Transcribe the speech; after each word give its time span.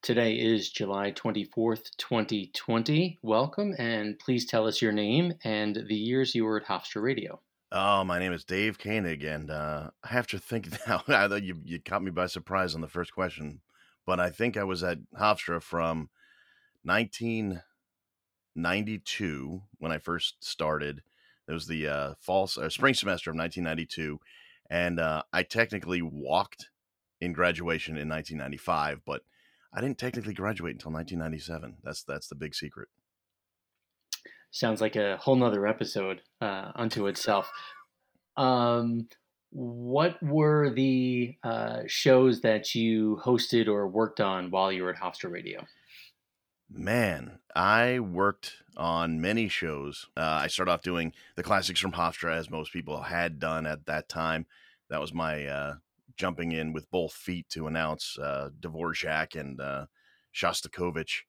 Today 0.00 0.34
is 0.34 0.70
July 0.70 1.10
24th, 1.10 1.90
2020. 1.98 3.18
Welcome, 3.20 3.74
and 3.78 4.16
please 4.18 4.46
tell 4.46 4.68
us 4.68 4.80
your 4.80 4.92
name 4.92 5.34
and 5.42 5.84
the 5.88 5.96
years 5.96 6.36
you 6.36 6.44
were 6.44 6.60
at 6.60 6.66
Hofstra 6.66 7.02
Radio. 7.02 7.40
Oh, 7.72 8.04
my 8.04 8.20
name 8.20 8.32
is 8.32 8.44
Dave 8.44 8.78
Koenig, 8.78 9.24
and 9.24 9.50
uh, 9.50 9.90
I 10.04 10.08
have 10.08 10.28
to 10.28 10.38
think 10.38 10.68
now. 10.88 11.02
I 11.08 11.26
thought 11.26 11.42
you, 11.42 11.56
you 11.64 11.80
caught 11.80 12.04
me 12.04 12.12
by 12.12 12.26
surprise 12.26 12.76
on 12.76 12.80
the 12.80 12.86
first 12.86 13.12
question, 13.12 13.60
but 14.06 14.20
I 14.20 14.30
think 14.30 14.56
I 14.56 14.62
was 14.62 14.84
at 14.84 14.98
Hofstra 15.18 15.60
from 15.60 16.10
1992 16.84 19.62
when 19.78 19.90
I 19.92 19.98
first 19.98 20.36
started. 20.42 21.02
It 21.48 21.52
was 21.52 21.66
the 21.66 21.88
uh, 21.88 22.14
fall, 22.20 22.48
uh, 22.56 22.68
spring 22.68 22.94
semester 22.94 23.30
of 23.30 23.36
1992, 23.36 24.20
and 24.70 25.00
uh, 25.00 25.24
I 25.32 25.42
technically 25.42 26.02
walked 26.02 26.68
in 27.20 27.32
graduation 27.32 27.98
in 27.98 28.08
1995, 28.08 29.00
but 29.04 29.22
I 29.72 29.80
didn't 29.80 29.98
technically 29.98 30.34
graduate 30.34 30.74
until 30.74 30.92
1997. 30.92 31.76
That's 31.84 32.02
that's 32.02 32.28
the 32.28 32.34
big 32.34 32.54
secret. 32.54 32.88
Sounds 34.50 34.80
like 34.80 34.96
a 34.96 35.18
whole 35.18 35.36
nother 35.36 35.66
episode 35.66 36.22
uh, 36.40 36.72
unto 36.74 37.06
itself. 37.06 37.50
Um, 38.36 39.08
what 39.50 40.22
were 40.22 40.70
the 40.70 41.36
uh, 41.42 41.82
shows 41.86 42.40
that 42.42 42.74
you 42.74 43.20
hosted 43.24 43.68
or 43.68 43.88
worked 43.88 44.20
on 44.20 44.50
while 44.50 44.72
you 44.72 44.82
were 44.82 44.90
at 44.90 45.00
Hofstra 45.00 45.30
Radio? 45.30 45.66
Man, 46.70 47.38
I 47.54 47.98
worked 47.98 48.62
on 48.76 49.20
many 49.20 49.48
shows. 49.48 50.06
Uh, 50.16 50.20
I 50.42 50.48
started 50.48 50.72
off 50.72 50.82
doing 50.82 51.12
the 51.34 51.42
classics 51.42 51.80
from 51.80 51.92
Hofstra, 51.92 52.36
as 52.36 52.50
most 52.50 52.72
people 52.72 53.02
had 53.02 53.38
done 53.38 53.66
at 53.66 53.86
that 53.86 54.08
time. 54.08 54.46
That 54.90 55.00
was 55.00 55.14
my 55.14 55.46
uh, 55.46 55.74
jumping 56.18 56.52
in 56.52 56.72
with 56.72 56.90
both 56.90 57.12
feet 57.12 57.48
to 57.50 57.66
announce 57.66 58.18
uh, 58.18 58.50
Dvorak 58.60 59.38
and 59.38 59.60
uh, 59.60 59.86
Shostakovich. 60.34 61.22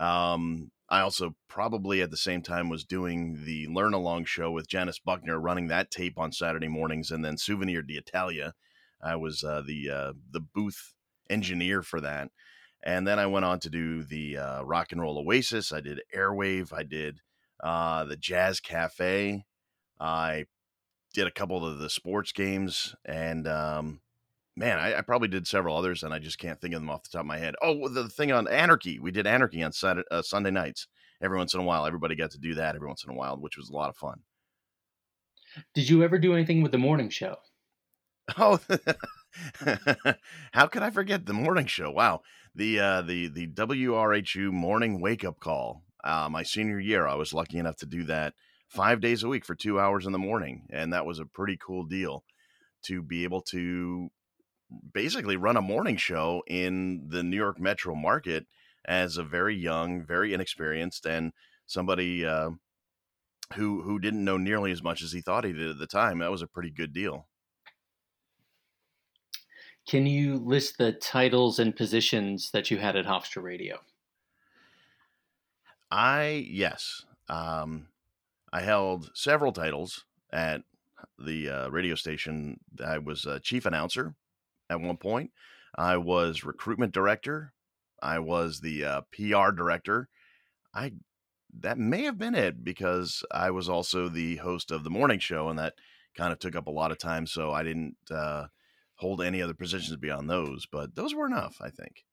Um, 0.00 0.72
I 0.88 1.00
also 1.00 1.36
probably 1.48 2.02
at 2.02 2.10
the 2.10 2.16
same 2.16 2.42
time 2.42 2.68
was 2.68 2.84
doing 2.84 3.44
the 3.44 3.66
Learn 3.68 3.94
Along 3.94 4.24
show 4.24 4.50
with 4.50 4.68
Janice 4.68 4.98
Buckner, 4.98 5.38
running 5.38 5.68
that 5.68 5.90
tape 5.90 6.18
on 6.18 6.32
Saturday 6.32 6.68
mornings, 6.68 7.10
and 7.10 7.24
then 7.24 7.38
Souvenir 7.38 7.82
d'Italia. 7.82 8.54
I 9.02 9.16
was 9.16 9.44
uh, 9.44 9.62
the 9.66 9.90
uh, 9.90 10.12
the 10.30 10.40
booth 10.40 10.94
engineer 11.30 11.82
for 11.82 12.00
that, 12.00 12.30
and 12.82 13.06
then 13.06 13.18
I 13.18 13.26
went 13.26 13.44
on 13.44 13.60
to 13.60 13.70
do 13.70 14.02
the 14.02 14.38
uh, 14.38 14.62
Rock 14.62 14.92
and 14.92 15.00
Roll 15.00 15.18
Oasis. 15.18 15.72
I 15.72 15.80
did 15.80 16.02
Airwave. 16.14 16.72
I 16.72 16.82
did 16.82 17.20
uh, 17.62 18.04
the 18.04 18.16
Jazz 18.16 18.60
Cafe. 18.60 19.44
I 20.00 20.44
did 21.14 21.26
a 21.26 21.32
couple 21.32 21.64
of 21.64 21.78
the 21.78 21.90
sports 21.90 22.32
games, 22.32 22.94
and 23.04 23.46
um, 23.46 24.00
man, 24.56 24.78
I, 24.78 24.98
I, 24.98 25.00
probably 25.00 25.28
did 25.28 25.46
several 25.46 25.76
others, 25.76 26.02
and 26.02 26.12
I 26.12 26.18
just 26.18 26.38
can't 26.38 26.60
think 26.60 26.74
of 26.74 26.80
them 26.80 26.90
off 26.90 27.04
the 27.04 27.10
top 27.10 27.20
of 27.20 27.26
my 27.26 27.38
head. 27.38 27.54
Oh, 27.62 27.88
the 27.88 28.08
thing 28.08 28.32
on 28.32 28.48
Anarchy, 28.48 28.98
we 28.98 29.10
did 29.10 29.26
Anarchy 29.26 29.62
on 29.62 29.72
Saturday, 29.72 30.06
uh, 30.10 30.22
Sunday 30.22 30.50
nights. 30.50 30.88
Every 31.22 31.38
once 31.38 31.54
in 31.54 31.60
a 31.60 31.64
while, 31.64 31.86
everybody 31.86 32.16
got 32.16 32.32
to 32.32 32.38
do 32.38 32.54
that 32.54 32.74
every 32.74 32.88
once 32.88 33.04
in 33.04 33.10
a 33.10 33.16
while, 33.16 33.36
which 33.36 33.56
was 33.56 33.70
a 33.70 33.74
lot 33.74 33.88
of 33.88 33.96
fun. 33.96 34.20
Did 35.74 35.88
you 35.88 36.02
ever 36.02 36.18
do 36.18 36.34
anything 36.34 36.62
with 36.62 36.72
the 36.72 36.78
morning 36.78 37.10
show? 37.10 37.36
Oh, 38.38 38.60
how 40.52 40.66
could 40.68 40.82
I 40.82 40.90
forget 40.90 41.26
the 41.26 41.32
morning 41.32 41.66
show? 41.66 41.90
Wow, 41.90 42.20
the 42.54 42.78
uh, 42.78 43.02
the 43.02 43.26
the 43.26 43.48
WRHU 43.48 44.52
morning 44.52 45.00
wake 45.00 45.24
up 45.24 45.40
call. 45.40 45.82
Uh, 46.04 46.28
my 46.30 46.44
senior 46.44 46.78
year, 46.78 47.06
I 47.06 47.14
was 47.16 47.34
lucky 47.34 47.58
enough 47.58 47.76
to 47.78 47.86
do 47.86 48.04
that 48.04 48.34
five 48.68 49.00
days 49.00 49.24
a 49.24 49.28
week 49.28 49.44
for 49.44 49.56
two 49.56 49.80
hours 49.80 50.06
in 50.06 50.12
the 50.12 50.18
morning, 50.18 50.66
and 50.70 50.92
that 50.92 51.04
was 51.04 51.18
a 51.18 51.26
pretty 51.26 51.58
cool 51.60 51.84
deal 51.84 52.24
to 52.84 53.02
be 53.02 53.24
able 53.24 53.42
to 53.42 54.08
basically 54.92 55.36
run 55.36 55.56
a 55.56 55.62
morning 55.62 55.96
show 55.96 56.42
in 56.46 57.08
the 57.08 57.22
New 57.22 57.36
York 57.36 57.60
metro 57.60 57.94
market 57.94 58.46
as 58.84 59.16
a 59.16 59.24
very 59.24 59.56
young, 59.56 60.04
very 60.04 60.34
inexperienced, 60.34 61.06
and 61.06 61.32
somebody 61.66 62.24
uh, 62.26 62.50
who 63.54 63.82
who 63.82 63.98
didn't 63.98 64.24
know 64.24 64.36
nearly 64.36 64.72
as 64.72 64.82
much 64.82 65.02
as 65.02 65.12
he 65.12 65.20
thought 65.20 65.44
he 65.44 65.52
did 65.52 65.70
at 65.70 65.78
the 65.78 65.86
time. 65.86 66.18
That 66.18 66.30
was 66.30 66.42
a 66.42 66.46
pretty 66.46 66.70
good 66.70 66.92
deal. 66.92 67.28
Can 69.86 70.06
you 70.06 70.36
list 70.36 70.78
the 70.78 70.92
titles 70.92 71.58
and 71.58 71.74
positions 71.74 72.50
that 72.52 72.70
you 72.70 72.78
had 72.78 72.96
at 72.96 73.06
Hofstra 73.06 73.42
Radio? 73.42 73.80
I 75.90 76.46
yes, 76.48 77.04
um, 77.28 77.88
I 78.52 78.62
held 78.62 79.10
several 79.14 79.52
titles 79.52 80.04
at 80.32 80.62
the 81.18 81.48
uh, 81.48 81.68
radio 81.68 81.94
station. 81.94 82.60
I 82.84 82.98
was 82.98 83.26
a 83.26 83.40
chief 83.40 83.66
announcer 83.66 84.14
at 84.72 84.80
one 84.80 84.96
point. 84.96 85.30
I 85.76 85.96
was 85.96 86.44
recruitment 86.44 86.92
director. 86.92 87.52
I 88.02 88.18
was 88.18 88.60
the 88.60 88.84
uh, 88.84 89.00
PR 89.12 89.50
director. 89.52 90.08
I 90.74 90.92
that 91.60 91.78
may 91.78 92.04
have 92.04 92.18
been 92.18 92.34
it 92.34 92.64
because 92.64 93.22
I 93.30 93.50
was 93.50 93.68
also 93.68 94.08
the 94.08 94.36
host 94.36 94.70
of 94.70 94.84
the 94.84 94.90
morning 94.90 95.18
show, 95.18 95.48
and 95.48 95.58
that 95.58 95.74
kind 96.16 96.32
of 96.32 96.38
took 96.38 96.56
up 96.56 96.66
a 96.66 96.72
lot 96.72 96.90
of 96.90 96.98
time. 96.98 97.26
So 97.26 97.52
I 97.52 97.62
didn't 97.62 97.96
uh, 98.10 98.46
hold 98.96 99.22
any 99.22 99.42
other 99.42 99.54
positions 99.54 99.96
beyond 99.96 100.28
those, 100.28 100.66
but 100.70 100.94
those 100.94 101.14
were 101.14 101.26
enough, 101.26 101.56
I 101.60 101.70
think. 101.70 102.04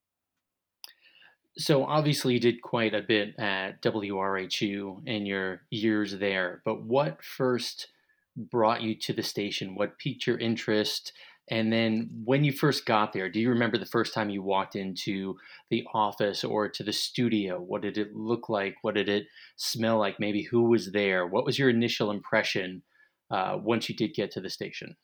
So 1.58 1.86
obviously, 1.86 2.34
you 2.34 2.40
did 2.40 2.62
quite 2.62 2.94
a 2.94 3.02
bit 3.02 3.36
at 3.40 3.82
WRHU 3.82 5.08
in 5.08 5.26
your 5.26 5.62
years 5.70 6.18
there. 6.18 6.62
But 6.64 6.84
what 6.84 7.24
first 7.24 7.88
brought 8.36 8.82
you 8.82 8.96
to 8.96 9.14
the 9.14 9.24
station? 9.24 9.76
What 9.76 9.98
piqued 9.98 10.28
your 10.28 10.38
interest? 10.38 11.14
And 11.52 11.74
then 11.74 12.10
when 12.26 12.44
you 12.44 12.52
first 12.52 12.86
got 12.86 13.12
there, 13.12 13.28
do 13.28 13.40
you 13.40 13.50
remember 13.50 13.78
the 13.78 13.86
first 13.86 14.14
time 14.14 14.30
you 14.30 14.44
walked 14.44 14.76
into 14.76 15.36
the 15.72 15.84
office 15.94 16.44
or 16.44 16.70
to 16.70 16.84
the 16.84 16.94
studio? 16.94 17.60
What 17.60 17.82
did 17.82 17.98
it 17.98 18.16
look 18.16 18.50
like? 18.50 18.76
What 18.84 18.94
did 18.94 19.10
it 19.10 19.26
smell 19.56 19.98
like? 19.98 20.20
Maybe 20.20 20.44
who 20.44 20.70
was 20.70 20.92
there? 20.92 21.26
What 21.26 21.46
was 21.46 21.58
your 21.58 21.70
initial 21.70 22.12
impression 22.12 22.84
uh, 23.32 23.58
once 23.60 23.90
you 23.90 23.96
did 23.96 24.14
get 24.14 24.30
to 24.32 24.42
the 24.42 24.50
station? 24.50 24.96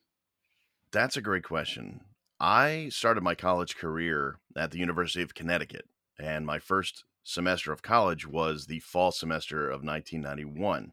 That's 0.91 1.17
a 1.17 1.21
great 1.21 1.43
question. 1.43 2.01
I 2.39 2.89
started 2.91 3.23
my 3.23 3.33
college 3.33 3.75
career 3.75 4.37
at 4.55 4.69
the 4.69 4.77
University 4.77 5.23
of 5.23 5.33
Connecticut, 5.33 5.85
and 6.19 6.45
my 6.45 6.59
first 6.59 7.05
semester 7.23 7.71
of 7.71 7.81
college 7.81 8.27
was 8.27 8.67
the 8.67 8.79
fall 8.81 9.11
semester 9.11 9.65
of 9.65 9.83
1991. 9.83 10.91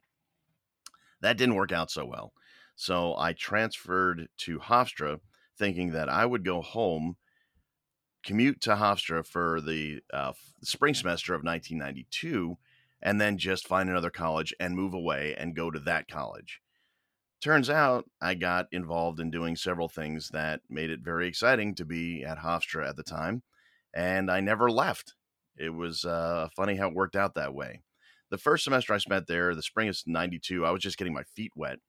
That 1.20 1.36
didn't 1.36 1.56
work 1.56 1.72
out 1.72 1.90
so 1.90 2.06
well. 2.06 2.32
So 2.74 3.14
I 3.19 3.34
transferred 3.34 4.28
to 4.38 4.58
Hofstra 4.58 5.20
thinking 5.58 5.92
that 5.92 6.08
I 6.08 6.26
would 6.26 6.44
go 6.44 6.62
home, 6.62 7.16
commute 8.24 8.60
to 8.62 8.76
Hofstra 8.76 9.26
for 9.26 9.60
the 9.60 10.00
uh, 10.12 10.32
spring 10.62 10.94
semester 10.94 11.34
of 11.34 11.44
1992, 11.44 12.56
and 13.02 13.20
then 13.20 13.38
just 13.38 13.66
find 13.66 13.88
another 13.88 14.10
college 14.10 14.54
and 14.60 14.76
move 14.76 14.94
away 14.94 15.34
and 15.36 15.56
go 15.56 15.70
to 15.70 15.80
that 15.80 16.08
college. 16.08 16.60
Turns 17.42 17.68
out 17.68 18.08
I 18.20 18.34
got 18.34 18.66
involved 18.70 19.18
in 19.18 19.30
doing 19.30 19.56
several 19.56 19.88
things 19.88 20.28
that 20.28 20.60
made 20.70 20.90
it 20.90 21.00
very 21.00 21.26
exciting 21.26 21.74
to 21.74 21.84
be 21.84 22.22
at 22.22 22.38
Hofstra 22.38 22.88
at 22.88 22.96
the 22.96 23.02
time, 23.02 23.42
and 23.92 24.30
I 24.30 24.40
never 24.40 24.70
left. 24.70 25.14
It 25.56 25.74
was 25.74 26.04
uh, 26.04 26.48
funny 26.54 26.76
how 26.76 26.88
it 26.88 26.94
worked 26.94 27.16
out 27.16 27.34
that 27.34 27.54
way. 27.54 27.82
The 28.30 28.38
first 28.38 28.64
semester 28.64 28.94
I 28.94 28.98
spent 28.98 29.26
there, 29.26 29.54
the 29.54 29.62
spring 29.62 29.88
of 29.88 29.98
92, 30.06 30.64
I 30.64 30.70
was 30.70 30.82
just 30.82 30.96
getting 30.96 31.12
my 31.12 31.24
feet 31.24 31.52
wet 31.56 31.80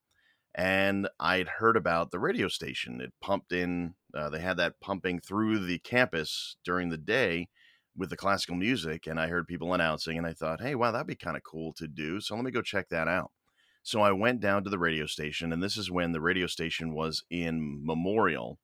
and 0.54 1.08
I'd 1.18 1.48
heard 1.48 1.76
about 1.76 2.10
the 2.10 2.18
radio 2.18 2.48
station. 2.48 3.00
It 3.00 3.12
pumped 3.20 3.52
in, 3.52 3.94
uh, 4.14 4.30
they 4.30 4.40
had 4.40 4.56
that 4.58 4.80
pumping 4.80 5.20
through 5.20 5.58
the 5.58 5.78
campus 5.80 6.56
during 6.64 6.90
the 6.90 6.98
day 6.98 7.48
with 7.96 8.10
the 8.10 8.16
classical 8.16 8.56
music, 8.56 9.06
and 9.06 9.18
I 9.18 9.28
heard 9.28 9.46
people 9.46 9.72
announcing, 9.74 10.18
and 10.18 10.26
I 10.26 10.32
thought, 10.32 10.60
hey, 10.60 10.74
wow, 10.74 10.90
that'd 10.90 11.06
be 11.06 11.14
kind 11.14 11.36
of 11.36 11.42
cool 11.42 11.72
to 11.74 11.86
do. 11.86 12.20
So 12.20 12.34
let 12.34 12.44
me 12.44 12.50
go 12.50 12.62
check 12.62 12.88
that 12.90 13.08
out. 13.08 13.30
So 13.82 14.00
I 14.00 14.12
went 14.12 14.40
down 14.40 14.64
to 14.64 14.70
the 14.70 14.78
radio 14.78 15.06
station, 15.06 15.52
and 15.52 15.62
this 15.62 15.76
is 15.76 15.90
when 15.90 16.12
the 16.12 16.20
radio 16.20 16.46
station 16.46 16.94
was 16.94 17.22
in 17.30 17.80
Memorial 17.84 18.58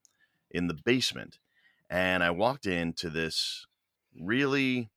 in 0.50 0.66
the 0.66 0.78
basement. 0.84 1.38
And 1.88 2.24
I 2.24 2.30
walked 2.30 2.66
into 2.66 3.10
this 3.10 3.66
really 4.18 4.90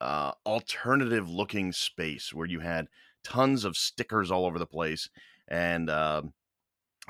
uh, 0.00 0.32
alternative 0.44 1.28
looking 1.28 1.72
space 1.72 2.32
where 2.32 2.46
you 2.46 2.60
had 2.60 2.86
tons 3.24 3.64
of 3.64 3.76
stickers 3.76 4.30
all 4.30 4.46
over 4.46 4.58
the 4.58 4.66
place 4.66 5.08
and 5.50 5.90
uh, 5.90 6.22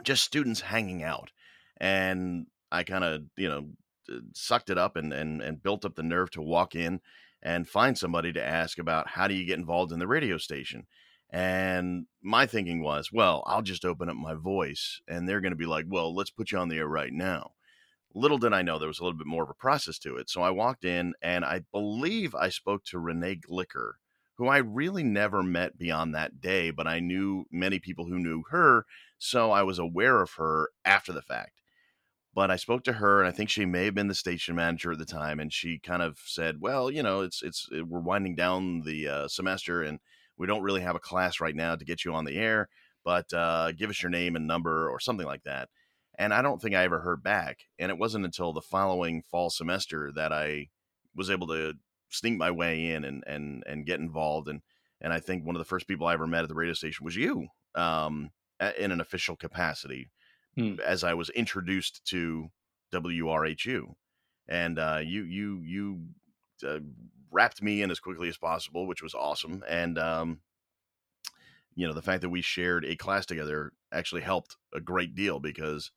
just 0.03 0.25
students 0.25 0.61
hanging 0.61 1.03
out. 1.03 1.31
And 1.79 2.47
I 2.73 2.83
kind 2.85 3.05
of, 3.05 3.23
you 3.37 3.49
know, 3.49 3.69
sucked 4.35 4.71
it 4.71 4.79
up 4.79 4.97
and, 4.97 5.13
and, 5.13 5.41
and 5.41 5.63
built 5.63 5.85
up 5.85 5.95
the 5.95 6.03
nerve 6.03 6.31
to 6.33 6.43
walk 6.43 6.75
in 6.75 7.01
and 7.43 7.69
find 7.69 7.97
somebody 7.97 8.33
to 8.33 8.45
ask 8.45 8.79
about 8.79 9.09
how 9.09 9.29
do 9.29 9.35
you 9.35 9.47
get 9.47 9.59
involved 9.59 9.93
in 9.93 9.99
the 9.99 10.07
radio 10.07 10.37
station. 10.37 10.87
And 11.31 12.07
my 12.23 12.47
thinking 12.47 12.83
was, 12.83 13.11
well, 13.13 13.45
I'll 13.47 13.63
just 13.63 13.85
open 13.85 14.11
up 14.11 14.17
my 14.17 14.35
voice 14.35 15.01
and 15.09 15.29
they're 15.29 15.41
going 15.41 15.53
to 15.53 15.57
be 15.57 15.67
like, 15.67 15.87
well, 15.89 16.15
let's 16.15 16.31
put 16.31 16.51
you 16.51 16.59
on 16.59 16.69
the 16.69 16.79
air 16.79 16.89
right 16.89 17.13
now. 17.13 17.53
Little 18.13 18.39
did 18.39 18.53
I 18.53 18.63
know 18.63 18.79
there 18.79 18.89
was 18.89 18.99
a 18.99 19.05
little 19.05 19.17
bit 19.17 19.29
more 19.29 19.45
of 19.45 19.51
a 19.51 19.55
process 19.55 19.99
to 20.01 20.17
it. 20.17 20.29
So 20.29 20.43
I 20.43 20.51
walked 20.51 20.85
in 20.85 21.15
and 21.23 21.45
I 21.45 21.63
believe 21.73 22.35
I 22.35 22.49
spoke 22.49 22.83
to 22.87 22.99
Renee 22.99 23.37
Glicker, 23.49 23.93
who 24.41 24.49
I 24.49 24.59
really 24.59 25.05
never 25.05 25.45
met 25.45 25.79
beyond 25.79 26.17
that 26.17 26.41
day, 26.43 26.73
but 26.73 26.89
I 26.89 27.01
knew 27.01 27.47
many 27.53 27.79
people 27.81 28.07
who 28.07 28.19
knew 28.19 28.45
her, 28.51 28.87
so 29.19 29.53
I 29.53 29.63
was 29.65 29.79
aware 29.79 30.23
of 30.23 30.33
her 30.35 30.71
after 30.85 31.13
the 31.13 31.23
fact. 31.23 31.63
but 32.35 32.51
I 32.51 32.57
spoke 32.57 32.85
to 32.85 32.95
her, 32.95 33.21
and 33.21 33.29
I 33.29 33.33
think 33.33 33.51
she 33.51 33.67
may 33.67 33.87
have 33.87 33.95
been 33.95 34.09
the 34.09 34.15
station 34.15 34.55
manager 34.57 34.93
at 34.93 34.99
the 34.99 35.05
time, 35.07 35.41
and 35.41 35.53
she 35.53 35.79
kind 35.79 36.03
of 36.03 36.19
said, 36.25 36.61
"Well, 36.61 36.91
you 36.91 37.03
know, 37.03 37.23
it's 37.23 37.43
it's 37.43 37.69
it, 37.73 37.89
we're 37.89 38.01
winding 38.01 38.37
down 38.37 38.83
the 38.83 39.09
uh, 39.09 39.29
semester, 39.29 39.83
and 39.83 40.01
we 40.37 40.47
don't 40.47 40.63
really 40.63 40.83
have 40.83 40.97
a 40.97 41.01
class 41.01 41.41
right 41.41 41.57
now 41.57 41.77
to 41.77 41.85
get 41.85 42.05
you 42.05 42.15
on 42.15 42.25
the 42.25 42.37
air, 42.39 42.69
but 43.05 43.33
uh, 43.35 43.73
give 43.73 43.91
us 43.91 44.03
your 44.03 44.11
name 44.11 44.37
and 44.37 44.47
number 44.47 44.89
or 44.91 45.01
something 45.01 45.27
like 45.27 45.43
that." 45.45 45.69
And 46.19 46.35
I 46.35 46.43
don't 46.43 46.61
think 46.63 46.75
I 46.75 46.85
ever 46.85 47.01
heard 47.01 47.23
back, 47.23 47.61
and 47.79 47.91
it 47.91 47.99
wasn't 47.99 48.25
until 48.27 48.53
the 48.53 48.61
following 48.63 49.23
fall 49.31 49.51
semester 49.51 50.13
that 50.15 50.33
I 50.33 50.69
was 51.15 51.31
able 51.31 51.49
to 51.49 51.75
sneak 52.11 52.37
my 52.37 52.51
way 52.51 52.91
in 52.91 53.05
and 53.05 53.25
and 53.27 53.65
and 53.67 53.87
get 53.87 54.01
involved, 54.01 54.49
and 54.49 54.61
and 55.01 55.13
I 55.13 55.21
think 55.21 55.45
one 55.45 55.57
of 55.57 55.61
the 55.61 55.67
first 55.67 55.89
people 55.89 56.07
I 56.07 56.15
ever 56.15 56.27
met 56.27 56.43
at 56.43 56.49
the 56.49 56.55
radio 56.55 56.75
station 56.75 57.05
was 57.05 57.17
you, 57.17 57.49
um, 57.75 58.31
in 58.79 58.93
an 58.93 59.01
official 59.01 59.37
capacity 59.37 60.11
hmm. 60.57 60.75
as 60.85 61.05
I 61.05 61.15
was 61.15 61.31
introduced 61.31 62.05
to 62.07 62.51
WRHU, 62.93 63.95
and 64.49 64.79
uh, 64.79 65.01
you 65.03 65.23
you 65.25 65.61
you 65.65 66.01
uh, 66.67 66.81
wrapped 67.31 67.63
me 67.63 67.83
in 67.83 67.91
as 67.91 68.01
quickly 68.01 68.29
as 68.29 68.37
possible, 68.37 68.87
which 68.87 69.03
was 69.03 69.15
awesome. 69.15 69.65
And 69.69 69.99
um, 69.99 70.41
you 71.75 71.87
know, 71.87 71.95
the 71.95 72.03
fact 72.03 72.23
that 72.23 72.31
we 72.31 72.43
shared 72.43 72.85
a 72.85 72.97
class 72.97 73.27
together 73.27 73.73
actually 73.93 74.23
helped 74.23 74.57
a 74.75 74.81
great 74.81 75.15
deal 75.15 75.41
because 75.41 75.91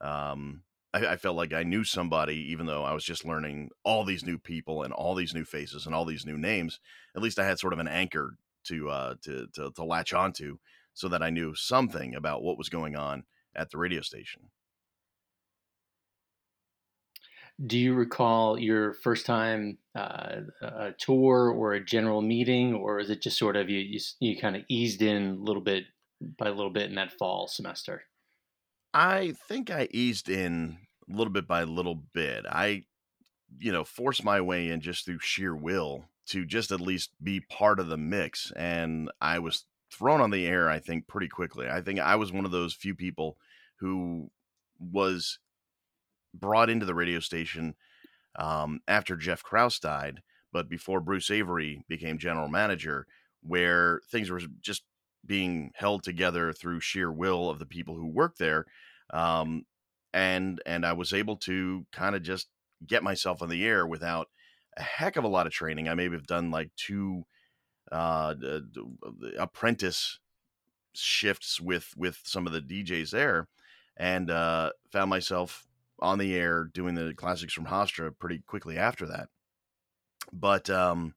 um, 0.00 0.62
I, 0.94 1.06
I, 1.06 1.16
felt 1.16 1.36
like 1.36 1.52
I 1.52 1.62
knew 1.62 1.84
somebody, 1.84 2.36
even 2.50 2.66
though 2.66 2.84
I 2.84 2.92
was 2.92 3.04
just 3.04 3.24
learning 3.24 3.70
all 3.84 4.04
these 4.04 4.24
new 4.24 4.38
people 4.38 4.82
and 4.82 4.92
all 4.92 5.14
these 5.14 5.34
new 5.34 5.44
faces 5.44 5.86
and 5.86 5.94
all 5.94 6.04
these 6.04 6.26
new 6.26 6.38
names. 6.38 6.80
At 7.16 7.22
least 7.22 7.38
I 7.38 7.46
had 7.46 7.58
sort 7.58 7.72
of 7.72 7.78
an 7.78 7.88
anchor 7.88 8.36
to 8.64 8.90
uh, 8.90 9.14
to, 9.22 9.46
to 9.54 9.70
to 9.72 9.84
latch 9.84 10.12
onto, 10.12 10.58
so 10.94 11.08
that 11.08 11.22
I 11.22 11.30
knew 11.30 11.54
something 11.54 12.14
about 12.14 12.42
what 12.42 12.58
was 12.58 12.68
going 12.68 12.96
on 12.96 13.24
at 13.54 13.70
the 13.70 13.78
radio 13.78 14.00
station. 14.00 14.42
Do 17.64 17.78
you 17.78 17.94
recall 17.94 18.58
your 18.58 18.94
first 18.94 19.26
time 19.26 19.78
uh, 19.94 20.40
a 20.62 20.92
tour 20.98 21.50
or 21.50 21.74
a 21.74 21.84
general 21.84 22.22
meeting, 22.22 22.74
or 22.74 22.98
is 22.98 23.10
it 23.10 23.22
just 23.22 23.38
sort 23.38 23.56
of 23.56 23.68
you 23.68 23.78
you, 23.78 24.00
you 24.20 24.38
kind 24.38 24.56
of 24.56 24.62
eased 24.68 25.02
in 25.02 25.30
a 25.30 25.34
little 25.34 25.62
bit 25.62 25.84
by 26.20 26.48
a 26.48 26.52
little 26.52 26.70
bit 26.70 26.88
in 26.88 26.96
that 26.96 27.12
fall 27.12 27.46
semester? 27.46 28.04
I 28.94 29.34
think 29.48 29.70
I 29.70 29.88
eased 29.90 30.28
in 30.28 30.78
a 31.08 31.16
little 31.16 31.32
bit 31.32 31.46
by 31.46 31.64
little 31.64 31.94
bit. 31.94 32.44
I, 32.48 32.84
you 33.58 33.72
know, 33.72 33.84
forced 33.84 34.24
my 34.24 34.40
way 34.40 34.68
in 34.68 34.80
just 34.80 35.04
through 35.04 35.20
sheer 35.20 35.54
will 35.54 36.04
to 36.26 36.44
just 36.44 36.70
at 36.70 36.80
least 36.80 37.10
be 37.22 37.40
part 37.40 37.80
of 37.80 37.88
the 37.88 37.96
mix, 37.96 38.52
and 38.52 39.10
I 39.20 39.38
was 39.38 39.64
thrown 39.90 40.20
on 40.20 40.30
the 40.30 40.46
air, 40.46 40.68
I 40.68 40.78
think, 40.78 41.06
pretty 41.06 41.28
quickly. 41.28 41.68
I 41.68 41.80
think 41.80 42.00
I 42.00 42.16
was 42.16 42.32
one 42.32 42.44
of 42.44 42.50
those 42.50 42.74
few 42.74 42.94
people 42.94 43.36
who 43.76 44.30
was 44.78 45.38
brought 46.32 46.70
into 46.70 46.86
the 46.86 46.94
radio 46.94 47.20
station 47.20 47.74
um, 48.36 48.80
after 48.88 49.16
Jeff 49.16 49.42
Krause 49.42 49.78
died, 49.78 50.22
but 50.52 50.68
before 50.68 51.00
Bruce 51.00 51.30
Avery 51.30 51.84
became 51.88 52.18
general 52.18 52.48
manager, 52.48 53.06
where 53.42 54.00
things 54.10 54.30
were 54.30 54.40
just 54.60 54.84
being 55.24 55.70
held 55.74 56.02
together 56.02 56.52
through 56.52 56.80
sheer 56.80 57.10
will 57.10 57.48
of 57.48 57.58
the 57.58 57.66
people 57.66 57.94
who 57.94 58.06
work 58.06 58.36
there. 58.36 58.66
Um, 59.10 59.64
and 60.12 60.60
and 60.66 60.84
I 60.84 60.92
was 60.92 61.12
able 61.12 61.36
to 61.38 61.86
kind 61.92 62.14
of 62.14 62.22
just 62.22 62.48
get 62.86 63.02
myself 63.02 63.42
on 63.42 63.48
the 63.48 63.64
air 63.64 63.86
without 63.86 64.28
a 64.76 64.82
heck 64.82 65.16
of 65.16 65.24
a 65.24 65.28
lot 65.28 65.46
of 65.46 65.52
training. 65.52 65.88
I 65.88 65.94
maybe 65.94 66.16
have 66.16 66.26
done 66.26 66.50
like 66.50 66.70
two 66.76 67.24
uh, 67.90 68.34
apprentice 69.38 70.18
shifts 70.94 71.60
with 71.60 71.94
with 71.96 72.18
some 72.24 72.46
of 72.46 72.52
the 72.52 72.60
DJs 72.60 73.10
there, 73.10 73.48
and 73.96 74.30
uh, 74.30 74.72
found 74.90 75.10
myself 75.10 75.66
on 76.00 76.18
the 76.18 76.34
air 76.34 76.64
doing 76.64 76.94
the 76.94 77.14
classics 77.14 77.52
from 77.52 77.66
Hofstra 77.66 78.12
pretty 78.18 78.40
quickly 78.46 78.76
after 78.76 79.06
that. 79.06 79.28
But 80.32 80.68
um, 80.68 81.14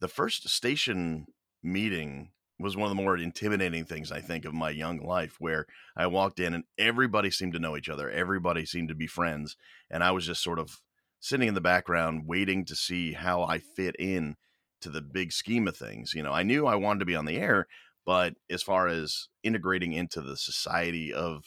the 0.00 0.08
first 0.08 0.48
station 0.48 1.26
meeting 1.62 2.30
was 2.60 2.76
one 2.76 2.90
of 2.90 2.96
the 2.96 3.02
more 3.02 3.16
intimidating 3.16 3.84
things 3.84 4.12
I 4.12 4.20
think 4.20 4.44
of 4.44 4.54
my 4.54 4.70
young 4.70 4.98
life, 4.98 5.36
where 5.38 5.66
I 5.96 6.06
walked 6.06 6.38
in 6.38 6.54
and 6.54 6.64
everybody 6.78 7.30
seemed 7.30 7.54
to 7.54 7.58
know 7.58 7.76
each 7.76 7.88
other, 7.88 8.10
everybody 8.10 8.66
seemed 8.66 8.88
to 8.88 8.94
be 8.94 9.06
friends, 9.06 9.56
and 9.90 10.04
I 10.04 10.10
was 10.10 10.26
just 10.26 10.42
sort 10.42 10.58
of 10.58 10.80
sitting 11.18 11.48
in 11.48 11.54
the 11.54 11.60
background 11.60 12.26
waiting 12.26 12.64
to 12.66 12.74
see 12.74 13.12
how 13.12 13.42
I 13.42 13.58
fit 13.58 13.96
in 13.98 14.36
to 14.80 14.90
the 14.90 15.02
big 15.02 15.32
scheme 15.32 15.68
of 15.68 15.76
things. 15.76 16.14
You 16.14 16.22
know, 16.22 16.32
I 16.32 16.42
knew 16.42 16.66
I 16.66 16.76
wanted 16.76 17.00
to 17.00 17.06
be 17.06 17.16
on 17.16 17.26
the 17.26 17.38
air, 17.38 17.66
but 18.06 18.34
as 18.50 18.62
far 18.62 18.88
as 18.88 19.28
integrating 19.42 19.92
into 19.92 20.20
the 20.20 20.36
society 20.36 21.12
of 21.12 21.44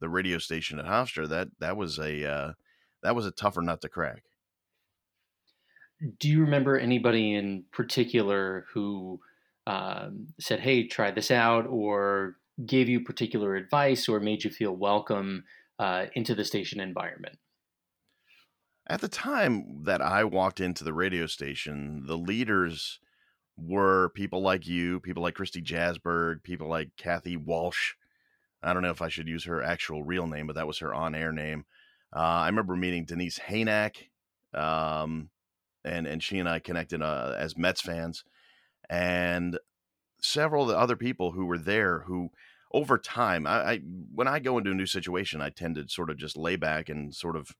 the 0.00 0.08
radio 0.08 0.38
station 0.38 0.78
at 0.78 0.86
Hofstra, 0.86 1.28
that 1.28 1.48
that 1.58 1.76
was 1.76 1.98
a 1.98 2.24
uh, 2.30 2.52
that 3.02 3.14
was 3.14 3.26
a 3.26 3.30
tougher 3.30 3.60
nut 3.60 3.80
to 3.82 3.88
crack. 3.88 4.24
Do 6.18 6.28
you 6.28 6.40
remember 6.40 6.78
anybody 6.78 7.34
in 7.34 7.64
particular 7.72 8.64
who 8.72 9.20
um, 9.70 10.26
said, 10.40 10.60
"Hey, 10.60 10.86
try 10.86 11.10
this 11.10 11.30
out," 11.30 11.66
or 11.68 12.36
gave 12.64 12.88
you 12.88 13.00
particular 13.00 13.54
advice, 13.54 14.08
or 14.08 14.18
made 14.18 14.42
you 14.42 14.50
feel 14.50 14.74
welcome 14.74 15.44
uh, 15.78 16.06
into 16.14 16.34
the 16.34 16.44
station 16.44 16.80
environment? 16.80 17.38
At 18.88 19.00
the 19.00 19.08
time 19.08 19.84
that 19.84 20.02
I 20.02 20.24
walked 20.24 20.58
into 20.58 20.82
the 20.82 20.92
radio 20.92 21.26
station, 21.26 22.04
the 22.06 22.18
leaders 22.18 22.98
were 23.56 24.08
people 24.10 24.42
like 24.42 24.66
you, 24.66 24.98
people 24.98 25.22
like 25.22 25.36
Christy 25.36 25.62
Jasberg, 25.62 26.42
people 26.42 26.68
like 26.68 26.96
Kathy 26.96 27.36
Walsh. 27.36 27.94
I 28.62 28.72
don't 28.72 28.82
know 28.82 28.90
if 28.90 29.02
I 29.02 29.08
should 29.08 29.28
use 29.28 29.44
her 29.44 29.62
actual 29.62 30.02
real 30.02 30.26
name, 30.26 30.48
but 30.48 30.56
that 30.56 30.66
was 30.66 30.78
her 30.78 30.92
on 30.92 31.14
air 31.14 31.32
name. 31.32 31.64
Uh, 32.14 32.18
I 32.18 32.46
remember 32.46 32.74
meeting 32.74 33.04
Denise 33.04 33.38
Haynack, 33.38 34.08
um, 34.52 35.30
and 35.84 36.08
and 36.08 36.20
she 36.20 36.40
and 36.40 36.48
I 36.48 36.58
connected 36.58 37.02
uh, 37.02 37.36
as 37.38 37.56
Mets 37.56 37.80
fans, 37.80 38.24
and 38.90 39.58
several 40.20 40.64
of 40.64 40.68
the 40.68 40.76
other 40.76 40.96
people 40.96 41.32
who 41.32 41.46
were 41.46 41.56
there 41.58 42.00
who 42.00 42.28
over 42.74 42.98
time 42.98 43.46
I, 43.46 43.72
I 43.72 43.78
when 44.14 44.28
I 44.28 44.38
go 44.38 44.58
into 44.58 44.72
a 44.72 44.74
new 44.74 44.86
situation 44.86 45.40
I 45.40 45.48
tend 45.48 45.76
to 45.76 45.88
sort 45.88 46.10
of 46.10 46.18
just 46.18 46.36
lay 46.36 46.56
back 46.56 46.90
and 46.90 47.14
sort 47.14 47.36
of 47.36 47.50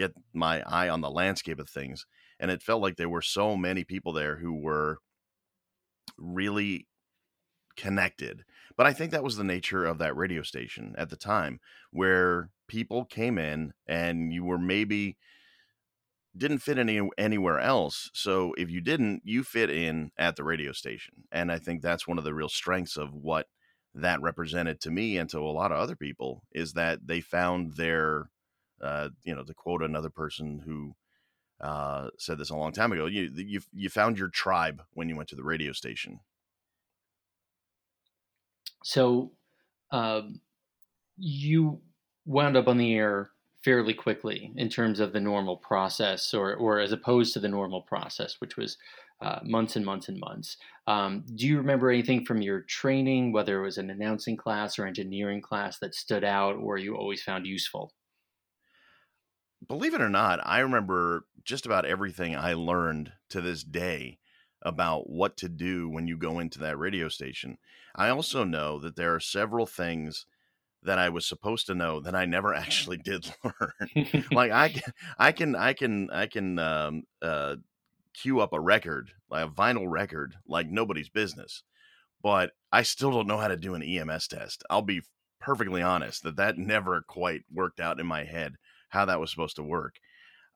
get 0.00 0.14
my 0.32 0.62
eye 0.62 0.88
on 0.88 1.02
the 1.02 1.10
landscape 1.10 1.60
of 1.60 1.68
things. 1.68 2.06
And 2.38 2.50
it 2.50 2.62
felt 2.62 2.82
like 2.82 2.96
there 2.96 3.08
were 3.08 3.22
so 3.22 3.56
many 3.56 3.84
people 3.84 4.12
there 4.12 4.36
who 4.36 4.54
were 4.54 4.98
really 6.16 6.86
connected. 7.76 8.44
But 8.76 8.86
I 8.86 8.94
think 8.94 9.10
that 9.10 9.22
was 9.22 9.36
the 9.36 9.44
nature 9.44 9.84
of 9.84 9.98
that 9.98 10.16
radio 10.16 10.42
station 10.42 10.94
at 10.96 11.10
the 11.10 11.16
time, 11.16 11.60
where 11.90 12.50
people 12.66 13.04
came 13.04 13.36
in 13.36 13.72
and 13.86 14.32
you 14.32 14.44
were 14.44 14.58
maybe 14.58 15.18
didn't 16.36 16.58
fit 16.58 16.78
any 16.78 17.00
anywhere 17.18 17.58
else. 17.58 18.10
So 18.14 18.54
if 18.56 18.70
you 18.70 18.80
didn't, 18.80 19.22
you 19.24 19.42
fit 19.44 19.70
in 19.70 20.12
at 20.16 20.36
the 20.36 20.44
radio 20.44 20.72
station. 20.72 21.24
And 21.32 21.50
I 21.50 21.58
think 21.58 21.82
that's 21.82 22.06
one 22.06 22.18
of 22.18 22.24
the 22.24 22.34
real 22.34 22.48
strengths 22.48 22.96
of 22.96 23.12
what 23.14 23.46
that 23.94 24.20
represented 24.22 24.80
to 24.80 24.90
me 24.90 25.16
and 25.18 25.28
to 25.30 25.38
a 25.38 25.50
lot 25.50 25.72
of 25.72 25.78
other 25.78 25.96
people 25.96 26.44
is 26.52 26.74
that 26.74 27.06
they 27.06 27.20
found 27.20 27.74
their 27.74 28.30
uh, 28.80 29.10
you 29.24 29.34
know, 29.34 29.44
to 29.44 29.54
quote 29.54 29.82
another 29.82 30.10
person 30.10 30.62
who 30.64 30.94
uh, 31.60 32.08
said 32.18 32.38
this 32.38 32.50
a 32.50 32.56
long 32.56 32.72
time 32.72 32.92
ago, 32.92 33.06
you 33.06 33.30
you 33.36 33.60
you 33.72 33.90
found 33.90 34.18
your 34.18 34.28
tribe 34.28 34.82
when 34.92 35.08
you 35.08 35.16
went 35.16 35.28
to 35.28 35.36
the 35.36 35.44
radio 35.44 35.72
station. 35.72 36.20
So, 38.82 39.32
um, 39.90 40.40
you 41.18 41.82
wound 42.24 42.56
up 42.56 42.68
on 42.68 42.78
the 42.78 42.94
air 42.94 43.30
fairly 43.64 43.94
quickly 43.94 44.52
in 44.56 44.68
terms 44.68 45.00
of 45.00 45.12
the 45.12 45.20
normal 45.20 45.56
process, 45.56 46.34
or 46.34 46.54
or 46.54 46.80
as 46.80 46.92
opposed 46.92 47.32
to 47.34 47.40
the 47.40 47.48
normal 47.48 47.82
process, 47.82 48.36
which 48.40 48.56
was 48.56 48.76
uh, 49.20 49.40
months 49.44 49.76
and 49.76 49.84
months 49.84 50.08
and 50.08 50.18
months. 50.18 50.56
Um, 50.86 51.24
do 51.34 51.46
you 51.46 51.58
remember 51.58 51.90
anything 51.90 52.24
from 52.24 52.40
your 52.40 52.62
training, 52.62 53.32
whether 53.32 53.60
it 53.60 53.64
was 53.64 53.78
an 53.78 53.90
announcing 53.90 54.36
class 54.36 54.78
or 54.78 54.86
engineering 54.86 55.42
class, 55.42 55.78
that 55.80 55.94
stood 55.94 56.24
out, 56.24 56.56
or 56.56 56.78
you 56.78 56.96
always 56.96 57.22
found 57.22 57.46
useful? 57.46 57.92
believe 59.66 59.94
it 59.94 60.00
or 60.00 60.08
not, 60.08 60.40
I 60.42 60.60
remember 60.60 61.26
just 61.44 61.66
about 61.66 61.84
everything 61.84 62.36
I 62.36 62.54
learned 62.54 63.12
to 63.30 63.40
this 63.40 63.62
day 63.62 64.18
about 64.62 65.08
what 65.08 65.36
to 65.38 65.48
do 65.48 65.88
when 65.88 66.06
you 66.06 66.16
go 66.16 66.38
into 66.38 66.58
that 66.60 66.78
radio 66.78 67.08
station. 67.08 67.58
I 67.94 68.08
also 68.08 68.44
know 68.44 68.78
that 68.78 68.96
there 68.96 69.14
are 69.14 69.20
several 69.20 69.66
things 69.66 70.26
that 70.82 70.98
I 70.98 71.08
was 71.08 71.26
supposed 71.26 71.66
to 71.66 71.74
know 71.74 72.00
that 72.00 72.14
I 72.14 72.24
never 72.24 72.54
actually 72.54 72.96
did 72.98 73.32
learn. 73.44 74.24
like 74.32 74.50
I 74.50 74.68
can, 74.70 74.92
I 75.18 75.32
can, 75.32 75.56
I 75.56 75.72
can, 75.72 76.10
I 76.10 76.26
can 76.26 76.58
um, 76.58 77.02
uh, 77.22 77.56
cue 78.14 78.40
up 78.40 78.52
a 78.52 78.60
record, 78.60 79.10
like 79.30 79.46
a 79.46 79.50
vinyl 79.50 79.86
record, 79.88 80.36
like 80.46 80.68
nobody's 80.68 81.08
business. 81.08 81.62
But 82.22 82.50
I 82.70 82.82
still 82.82 83.10
don't 83.10 83.26
know 83.26 83.38
how 83.38 83.48
to 83.48 83.56
do 83.56 83.74
an 83.74 83.82
EMS 83.82 84.28
test. 84.28 84.62
I'll 84.68 84.82
be 84.82 85.02
perfectly 85.40 85.80
honest 85.80 86.22
that 86.22 86.36
that 86.36 86.58
never 86.58 87.02
quite 87.08 87.42
worked 87.50 87.80
out 87.80 87.98
in 87.98 88.06
my 88.06 88.24
head 88.24 88.56
how 88.90 89.06
that 89.06 89.20
was 89.20 89.30
supposed 89.30 89.56
to 89.56 89.62
work. 89.62 89.96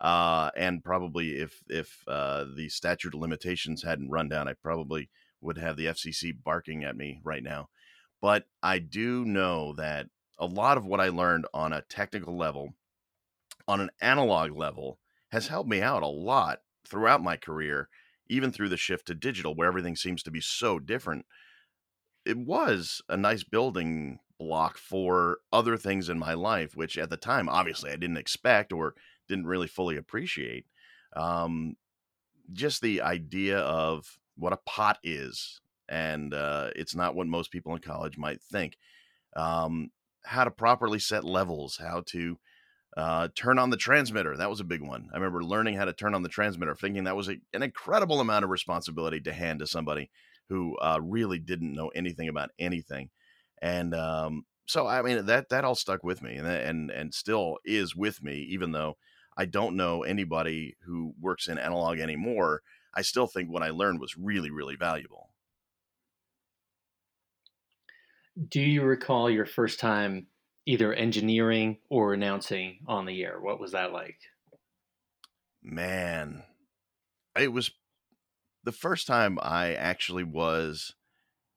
Uh, 0.00 0.50
and 0.56 0.84
probably 0.84 1.36
if 1.36 1.62
if 1.68 2.02
uh, 2.06 2.44
the 2.56 2.68
statute 2.68 3.14
of 3.14 3.20
limitations 3.20 3.82
hadn't 3.82 4.10
run 4.10 4.28
down, 4.28 4.48
I 4.48 4.54
probably 4.54 5.08
would 5.40 5.56
have 5.58 5.76
the 5.76 5.86
FCC 5.86 6.32
barking 6.44 6.84
at 6.84 6.96
me 6.96 7.20
right 7.24 7.42
now. 7.42 7.68
But 8.24 8.46
I 8.62 8.78
do 8.78 9.22
know 9.26 9.74
that 9.74 10.06
a 10.38 10.46
lot 10.46 10.78
of 10.78 10.86
what 10.86 10.98
I 10.98 11.10
learned 11.10 11.44
on 11.52 11.74
a 11.74 11.82
technical 11.82 12.34
level 12.34 12.72
on 13.68 13.82
an 13.82 13.90
analog 14.00 14.56
level 14.56 14.98
has 15.30 15.48
helped 15.48 15.68
me 15.68 15.82
out 15.82 16.02
a 16.02 16.06
lot 16.06 16.60
throughout 16.88 17.22
my 17.22 17.36
career, 17.36 17.90
even 18.30 18.50
through 18.50 18.70
the 18.70 18.78
shift 18.78 19.08
to 19.08 19.14
digital, 19.14 19.54
where 19.54 19.68
everything 19.68 19.94
seems 19.94 20.22
to 20.22 20.30
be 20.30 20.40
so 20.40 20.78
different. 20.78 21.26
It 22.24 22.38
was 22.38 23.02
a 23.10 23.16
nice 23.18 23.44
building 23.44 24.20
block 24.38 24.78
for 24.78 25.40
other 25.52 25.76
things 25.76 26.08
in 26.08 26.18
my 26.18 26.32
life, 26.32 26.74
which 26.74 26.96
at 26.96 27.10
the 27.10 27.18
time, 27.18 27.50
obviously, 27.50 27.90
I 27.90 27.96
didn't 27.96 28.16
expect 28.16 28.72
or 28.72 28.94
didn't 29.28 29.48
really 29.48 29.68
fully 29.68 29.98
appreciate. 29.98 30.64
Um, 31.14 31.76
just 32.54 32.80
the 32.80 33.02
idea 33.02 33.58
of 33.58 34.16
what 34.34 34.54
a 34.54 34.60
pot 34.64 34.96
is, 35.02 35.60
and 35.88 36.34
uh, 36.34 36.70
it's 36.76 36.94
not 36.94 37.14
what 37.14 37.26
most 37.26 37.50
people 37.50 37.74
in 37.74 37.80
college 37.80 38.16
might 38.16 38.40
think. 38.40 38.76
Um, 39.36 39.90
how 40.24 40.44
to 40.44 40.50
properly 40.50 40.98
set 40.98 41.24
levels, 41.24 41.76
how 41.76 42.02
to 42.06 42.38
uh, 42.96 43.28
turn 43.34 43.58
on 43.58 43.70
the 43.70 43.76
transmitter. 43.76 44.36
That 44.36 44.50
was 44.50 44.60
a 44.60 44.64
big 44.64 44.80
one. 44.80 45.08
I 45.12 45.16
remember 45.16 45.42
learning 45.42 45.76
how 45.76 45.84
to 45.84 45.92
turn 45.92 46.14
on 46.14 46.22
the 46.22 46.28
transmitter, 46.28 46.74
thinking 46.74 47.04
that 47.04 47.16
was 47.16 47.28
a, 47.28 47.36
an 47.52 47.62
incredible 47.62 48.20
amount 48.20 48.44
of 48.44 48.50
responsibility 48.50 49.20
to 49.20 49.32
hand 49.32 49.58
to 49.58 49.66
somebody 49.66 50.10
who 50.48 50.76
uh, 50.78 51.00
really 51.02 51.38
didn't 51.38 51.74
know 51.74 51.88
anything 51.88 52.28
about 52.28 52.50
anything. 52.58 53.10
And 53.60 53.94
um, 53.94 54.44
so, 54.66 54.86
I 54.86 55.02
mean, 55.02 55.26
that 55.26 55.48
that 55.48 55.64
all 55.64 55.74
stuck 55.74 56.04
with 56.04 56.22
me, 56.22 56.36
and 56.36 56.46
and 56.46 56.90
and 56.90 57.14
still 57.14 57.58
is 57.64 57.96
with 57.96 58.22
me, 58.22 58.46
even 58.50 58.72
though 58.72 58.96
I 59.36 59.46
don't 59.46 59.76
know 59.76 60.02
anybody 60.02 60.76
who 60.86 61.14
works 61.20 61.48
in 61.48 61.58
analog 61.58 61.98
anymore. 61.98 62.62
I 62.96 63.02
still 63.02 63.26
think 63.26 63.50
what 63.50 63.62
I 63.62 63.70
learned 63.70 64.00
was 64.00 64.16
really, 64.16 64.50
really 64.50 64.76
valuable. 64.76 65.30
Do 68.48 68.60
you 68.60 68.82
recall 68.82 69.30
your 69.30 69.46
first 69.46 69.78
time 69.78 70.26
either 70.66 70.92
engineering 70.92 71.78
or 71.88 72.14
announcing 72.14 72.80
on 72.86 73.06
the 73.06 73.22
air? 73.22 73.40
What 73.40 73.60
was 73.60 73.72
that 73.72 73.92
like? 73.92 74.18
Man, 75.62 76.44
it 77.38 77.52
was 77.52 77.70
the 78.64 78.72
first 78.72 79.06
time 79.06 79.38
I 79.40 79.74
actually 79.74 80.24
was 80.24 80.94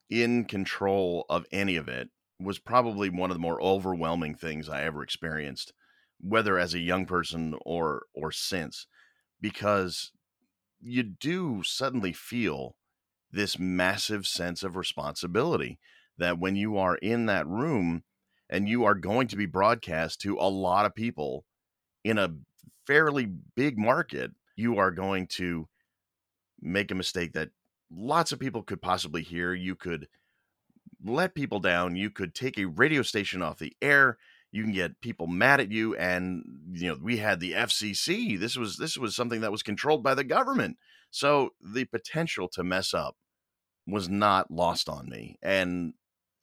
in 0.09 0.45
control 0.45 1.25
of 1.29 1.45
any 1.51 1.75
of 1.75 1.87
it 1.87 2.09
was 2.39 2.59
probably 2.59 3.09
one 3.09 3.31
of 3.31 3.35
the 3.35 3.41
more 3.41 3.61
overwhelming 3.61 4.35
things 4.35 4.69
I 4.69 4.83
ever 4.83 5.03
experienced, 5.03 5.73
whether 6.19 6.57
as 6.59 6.73
a 6.73 6.79
young 6.79 7.05
person 7.05 7.55
or 7.65 8.05
or 8.13 8.31
since, 8.31 8.87
because 9.41 10.11
you 10.79 11.03
do 11.03 11.63
suddenly 11.63 12.13
feel 12.13 12.75
this 13.31 13.57
massive 13.57 14.27
sense 14.27 14.63
of 14.63 14.75
responsibility 14.75 15.79
that 16.17 16.39
when 16.39 16.55
you 16.55 16.77
are 16.77 16.95
in 16.97 17.25
that 17.27 17.47
room 17.47 18.03
and 18.49 18.67
you 18.67 18.85
are 18.85 18.95
going 18.95 19.27
to 19.27 19.35
be 19.35 19.45
broadcast 19.45 20.21
to 20.21 20.37
a 20.37 20.49
lot 20.49 20.85
of 20.85 20.95
people 20.95 21.45
in 22.03 22.17
a 22.17 22.33
fairly 22.85 23.27
big 23.55 23.77
market, 23.77 24.31
you 24.55 24.77
are 24.77 24.91
going 24.91 25.27
to 25.27 25.67
make 26.61 26.91
a 26.91 26.95
mistake 26.95 27.33
that 27.33 27.49
lots 27.91 28.31
of 28.31 28.39
people 28.39 28.63
could 28.63 28.81
possibly 28.81 29.21
hear. 29.21 29.53
You 29.53 29.75
could 29.75 30.07
let 31.03 31.35
people 31.35 31.59
down. 31.59 31.95
You 31.95 32.09
could 32.09 32.33
take 32.33 32.57
a 32.57 32.65
radio 32.65 33.01
station 33.01 33.41
off 33.41 33.59
the 33.59 33.75
air. 33.81 34.17
You 34.51 34.63
can 34.63 34.71
get 34.73 35.01
people 35.01 35.27
mad 35.27 35.59
at 35.59 35.71
you, 35.71 35.95
and 35.95 36.43
you 36.71 36.87
know 36.87 36.97
we 37.01 37.17
had 37.17 37.39
the 37.39 37.51
FCC. 37.51 38.39
This 38.39 38.55
was 38.55 38.77
this 38.77 38.97
was 38.97 39.15
something 39.15 39.41
that 39.41 39.51
was 39.51 39.61
controlled 39.61 40.03
by 40.03 40.15
the 40.15 40.23
government. 40.23 40.77
So 41.11 41.51
the 41.61 41.85
potential 41.85 42.47
to 42.53 42.63
mess 42.63 42.93
up 42.93 43.15
was 43.85 44.09
not 44.09 44.49
lost 44.49 44.89
on 44.89 45.09
me, 45.09 45.37
and 45.41 45.93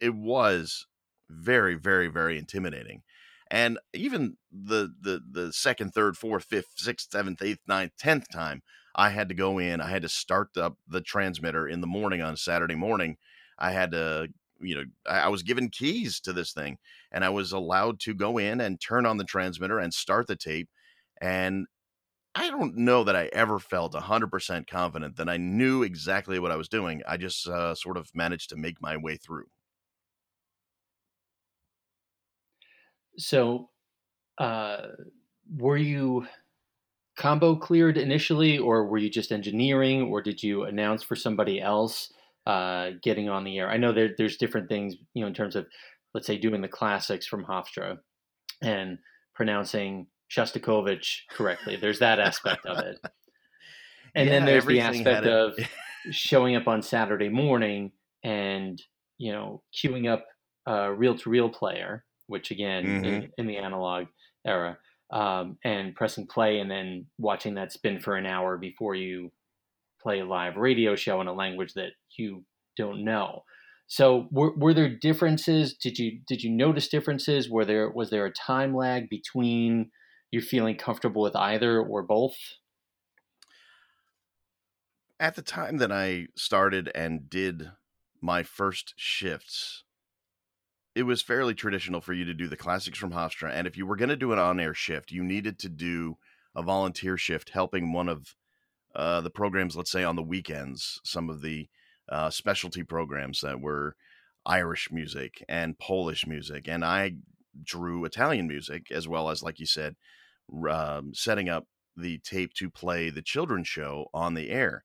it 0.00 0.14
was 0.14 0.86
very, 1.30 1.74
very, 1.74 2.08
very 2.08 2.38
intimidating. 2.38 3.02
And 3.50 3.78
even 3.92 4.36
the 4.50 4.92
the 5.00 5.20
the 5.30 5.52
second, 5.52 5.92
third, 5.92 6.16
fourth, 6.16 6.44
fifth, 6.44 6.72
sixth, 6.76 7.10
seventh, 7.12 7.42
eighth, 7.42 7.60
ninth, 7.66 7.92
tenth 7.98 8.26
time, 8.32 8.62
I 8.94 9.10
had 9.10 9.28
to 9.28 9.34
go 9.34 9.58
in. 9.58 9.80
I 9.80 9.88
had 9.90 10.02
to 10.02 10.08
start 10.08 10.56
up 10.56 10.76
the 10.88 11.00
transmitter 11.00 11.68
in 11.68 11.80
the 11.80 11.86
morning 11.86 12.22
on 12.22 12.36
Saturday 12.36 12.74
morning. 12.74 13.16
I 13.58 13.72
had 13.72 13.92
to, 13.92 14.28
you 14.60 14.74
know, 14.76 14.84
I 15.06 15.28
was 15.28 15.42
given 15.42 15.68
keys 15.68 16.20
to 16.20 16.32
this 16.32 16.52
thing, 16.52 16.78
and 17.12 17.24
I 17.24 17.28
was 17.30 17.52
allowed 17.52 18.00
to 18.00 18.14
go 18.14 18.38
in 18.38 18.60
and 18.60 18.80
turn 18.80 19.06
on 19.06 19.18
the 19.18 19.24
transmitter 19.24 19.78
and 19.78 19.92
start 19.92 20.26
the 20.26 20.36
tape. 20.36 20.68
And 21.20 21.66
I 22.34 22.50
don't 22.50 22.76
know 22.76 23.04
that 23.04 23.16
I 23.16 23.30
ever 23.32 23.58
felt 23.60 23.94
100% 23.94 24.66
confident 24.68 25.16
that 25.16 25.28
I 25.28 25.36
knew 25.36 25.82
exactly 25.82 26.38
what 26.38 26.52
I 26.52 26.56
was 26.56 26.68
doing. 26.68 27.02
I 27.06 27.16
just 27.16 27.46
uh, 27.48 27.74
sort 27.74 27.96
of 27.96 28.10
managed 28.14 28.50
to 28.50 28.56
make 28.56 28.80
my 28.82 28.96
way 28.96 29.16
through. 29.16 29.46
So, 33.18 33.70
uh, 34.38 34.88
were 35.56 35.76
you 35.76 36.26
combo 37.16 37.54
cleared 37.54 37.96
initially, 37.96 38.58
or 38.58 38.86
were 38.86 38.98
you 38.98 39.10
just 39.10 39.32
engineering, 39.32 40.02
or 40.02 40.20
did 40.22 40.42
you 40.42 40.64
announce 40.64 41.02
for 41.02 41.16
somebody 41.16 41.60
else 41.60 42.12
uh, 42.46 42.90
getting 43.02 43.28
on 43.28 43.44
the 43.44 43.58
air? 43.58 43.70
I 43.70 43.76
know 43.76 43.92
there, 43.92 44.10
there's 44.16 44.36
different 44.36 44.68
things, 44.68 44.96
you 45.14 45.22
know, 45.22 45.28
in 45.28 45.34
terms 45.34 45.56
of, 45.56 45.66
let's 46.12 46.26
say, 46.26 46.38
doing 46.38 46.60
the 46.60 46.68
classics 46.68 47.26
from 47.26 47.44
Hofstra 47.44 47.98
and 48.62 48.98
pronouncing 49.34 50.06
Shostakovich 50.30 51.20
correctly. 51.30 51.76
There's 51.76 52.00
that 52.00 52.18
aspect 52.18 52.66
of 52.66 52.78
it. 52.78 52.98
And 54.16 54.28
yeah, 54.28 54.34
then 54.36 54.44
there's 54.44 54.64
the 54.64 54.78
aspect 54.78 55.26
of 55.26 55.54
showing 56.12 56.54
up 56.54 56.68
on 56.68 56.82
Saturday 56.82 57.28
morning 57.28 57.90
and, 58.22 58.80
you 59.18 59.32
know, 59.32 59.60
cueing 59.74 60.08
up 60.08 60.24
a 60.66 60.94
reel 60.94 61.18
to 61.18 61.28
reel 61.28 61.48
player 61.48 62.04
which 62.26 62.50
again 62.50 62.84
mm-hmm. 62.84 63.04
in, 63.04 63.30
in, 63.38 63.46
the 63.46 63.56
analog 63.56 64.06
era, 64.46 64.78
um, 65.12 65.58
and 65.64 65.94
pressing 65.94 66.26
play 66.26 66.58
and 66.60 66.70
then 66.70 67.06
watching 67.18 67.54
that 67.54 67.72
spin 67.72 68.00
for 68.00 68.16
an 68.16 68.26
hour 68.26 68.56
before 68.56 68.94
you 68.94 69.30
play 70.02 70.20
a 70.20 70.24
live 70.24 70.56
radio 70.56 70.94
show 70.94 71.20
in 71.20 71.26
a 71.26 71.32
language 71.32 71.74
that 71.74 71.90
you 72.16 72.44
don't 72.76 73.04
know. 73.04 73.44
So 73.86 74.28
were, 74.30 74.54
were 74.56 74.74
there 74.74 74.88
differences? 74.88 75.74
Did 75.74 75.98
you 75.98 76.20
did 76.26 76.42
you 76.42 76.50
notice 76.50 76.88
differences? 76.88 77.50
Were 77.50 77.64
there 77.64 77.90
was 77.90 78.10
there 78.10 78.26
a 78.26 78.32
time 78.32 78.74
lag 78.74 79.08
between 79.08 79.90
you 80.30 80.40
feeling 80.40 80.76
comfortable 80.76 81.22
with 81.22 81.36
either 81.36 81.80
or 81.80 82.02
both? 82.02 82.36
At 85.20 85.36
the 85.36 85.42
time 85.42 85.78
that 85.78 85.92
I 85.92 86.26
started 86.36 86.90
and 86.94 87.30
did 87.30 87.70
my 88.20 88.42
first 88.42 88.94
shifts, 88.96 89.84
it 90.94 91.02
was 91.02 91.22
fairly 91.22 91.54
traditional 91.54 92.00
for 92.00 92.12
you 92.12 92.24
to 92.24 92.34
do 92.34 92.46
the 92.46 92.56
classics 92.56 92.98
from 92.98 93.12
Hofstra. 93.12 93.50
And 93.52 93.66
if 93.66 93.76
you 93.76 93.86
were 93.86 93.96
going 93.96 94.10
to 94.10 94.16
do 94.16 94.32
an 94.32 94.38
on 94.38 94.60
air 94.60 94.74
shift, 94.74 95.10
you 95.10 95.24
needed 95.24 95.58
to 95.60 95.68
do 95.68 96.18
a 96.54 96.62
volunteer 96.62 97.16
shift 97.16 97.50
helping 97.50 97.92
one 97.92 98.08
of 98.08 98.34
uh, 98.94 99.20
the 99.20 99.30
programs, 99.30 99.76
let's 99.76 99.90
say 99.90 100.04
on 100.04 100.14
the 100.14 100.22
weekends, 100.22 101.00
some 101.04 101.28
of 101.28 101.42
the 101.42 101.68
uh, 102.08 102.30
specialty 102.30 102.84
programs 102.84 103.40
that 103.40 103.60
were 103.60 103.96
Irish 104.46 104.88
music 104.92 105.44
and 105.48 105.78
Polish 105.78 106.26
music. 106.26 106.68
And 106.68 106.84
I 106.84 107.16
drew 107.62 108.04
Italian 108.04 108.46
music 108.46 108.92
as 108.92 109.08
well 109.08 109.30
as, 109.30 109.42
like 109.42 109.58
you 109.58 109.66
said, 109.66 109.96
um, 110.70 111.12
setting 111.12 111.48
up 111.48 111.66
the 111.96 112.18
tape 112.18 112.52
to 112.54 112.70
play 112.70 113.10
the 113.10 113.22
children's 113.22 113.68
show 113.68 114.06
on 114.14 114.34
the 114.34 114.50
air. 114.50 114.84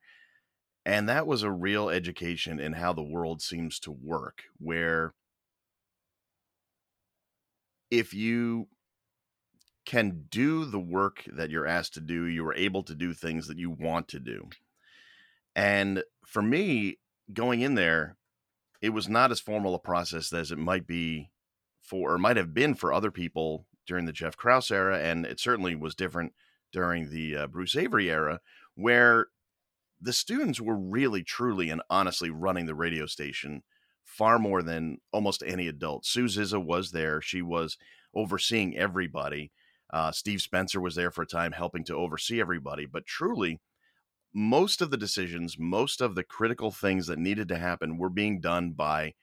And 0.86 1.08
that 1.08 1.28
was 1.28 1.44
a 1.44 1.51
real 1.51 1.89
education 1.89 2.60
in 2.60 2.74
how 2.74 2.94
the 2.94 3.04
world 3.04 3.42
seems 3.42 3.80
to 3.82 3.92
work, 3.92 4.44
where 4.58 5.13
if 7.91 8.13
you 8.13 8.67
can 9.86 10.25
do 10.29 10.65
the 10.65 10.79
work 10.79 11.24
that 11.34 11.50
you're 11.50 11.65
asked 11.65 11.96
to 11.96 12.01
do, 12.01 12.25
you 12.25 12.46
are 12.46 12.53
able 12.53 12.84
to 12.84 12.93
do 12.96 13.13
things 13.13 13.48
that 13.48 13.58
you 13.58 13.72
want 13.72 14.08
to 14.10 14.19
do. 14.19 14.48
And 15.55 16.03
for 16.25 16.41
me, 16.41 17.00
going 17.34 17.62
in 17.62 17.75
there, 17.75 18.15
it 18.81 18.89
was 18.89 19.10
not 19.10 19.31
as 19.31 19.39
formal 19.39 19.75
a 19.75 19.79
process 19.79 20.31
as 20.31 20.51
it 20.51 20.58
might 20.58 20.86
be 20.86 21.31
for, 21.81 22.13
or 22.13 22.17
might 22.17 22.38
have 22.38 22.53
been 22.53 22.75
for 22.75 22.93
other 22.93 23.12
people 23.12 23.65
during 23.88 24.05
the 24.05 24.13
Jeff 24.13 24.38
Krause 24.38 24.69
era. 24.69 25.00
And 25.00 25.25
it 25.25 25.39
certainly 25.39 25.75
was 25.75 25.96
different 25.96 26.34
during 26.72 27.10
the 27.10 27.36
uh, 27.36 27.48
Bruce 27.48 27.75
Avery 27.75 28.12
era, 28.12 28.39
where 28.75 29.27
the 30.00 30.13
students 30.13 30.62
were 30.62 30.77
really, 30.77 31.24
truly, 31.24 31.69
and 31.69 31.81
honestly 31.89 32.29
running 32.29 32.67
the 32.67 32.75
radio 32.75 33.05
station 33.05 33.63
far 34.10 34.39
more 34.39 34.62
than 34.62 34.98
almost 35.13 35.44
any 35.46 35.68
adult. 35.68 36.06
Sue 36.06 36.28
Zizza 36.28 36.60
was 36.60 36.92
there. 36.92 37.22
She 37.22 37.42
was 37.42 37.78
overseeing 38.13 38.75
everybody. 38.75 39.51
Uh, 39.92 40.12
Steve 40.12 40.42
Spencer 40.42 40.82
was 40.82 40.96
there 40.96 41.12
for 41.12 41.22
a 41.22 41.28
time 41.28 41.51
helping 41.51 41.84
to 41.86 41.96
oversee 41.96 42.42
everybody. 42.42 42.86
But 42.86 43.06
truly, 43.06 43.60
most 44.34 44.82
of 44.82 44.92
the 44.92 44.98
decisions, 44.98 45.58
most 45.58 46.01
of 46.01 46.16
the 46.16 46.24
critical 46.24 46.72
things 46.72 47.08
that 47.08 47.20
needed 47.20 47.48
to 47.50 47.58
happen 47.58 47.98
were 47.98 48.10
being 48.10 48.42
done 48.42 48.72
by 48.72 49.13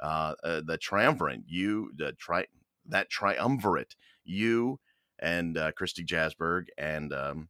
uh, 0.00 0.34
uh, 0.44 0.60
the 0.64 0.78
triumvirate. 0.78 1.42
You, 1.46 1.90
the 1.96 2.12
tri- 2.12 2.46
that 2.86 3.10
triumvirate, 3.10 3.96
you 4.24 4.78
and 5.18 5.56
uh, 5.56 5.72
Christy 5.72 6.04
Jasberg 6.04 6.66
and 6.76 7.12
um, 7.12 7.48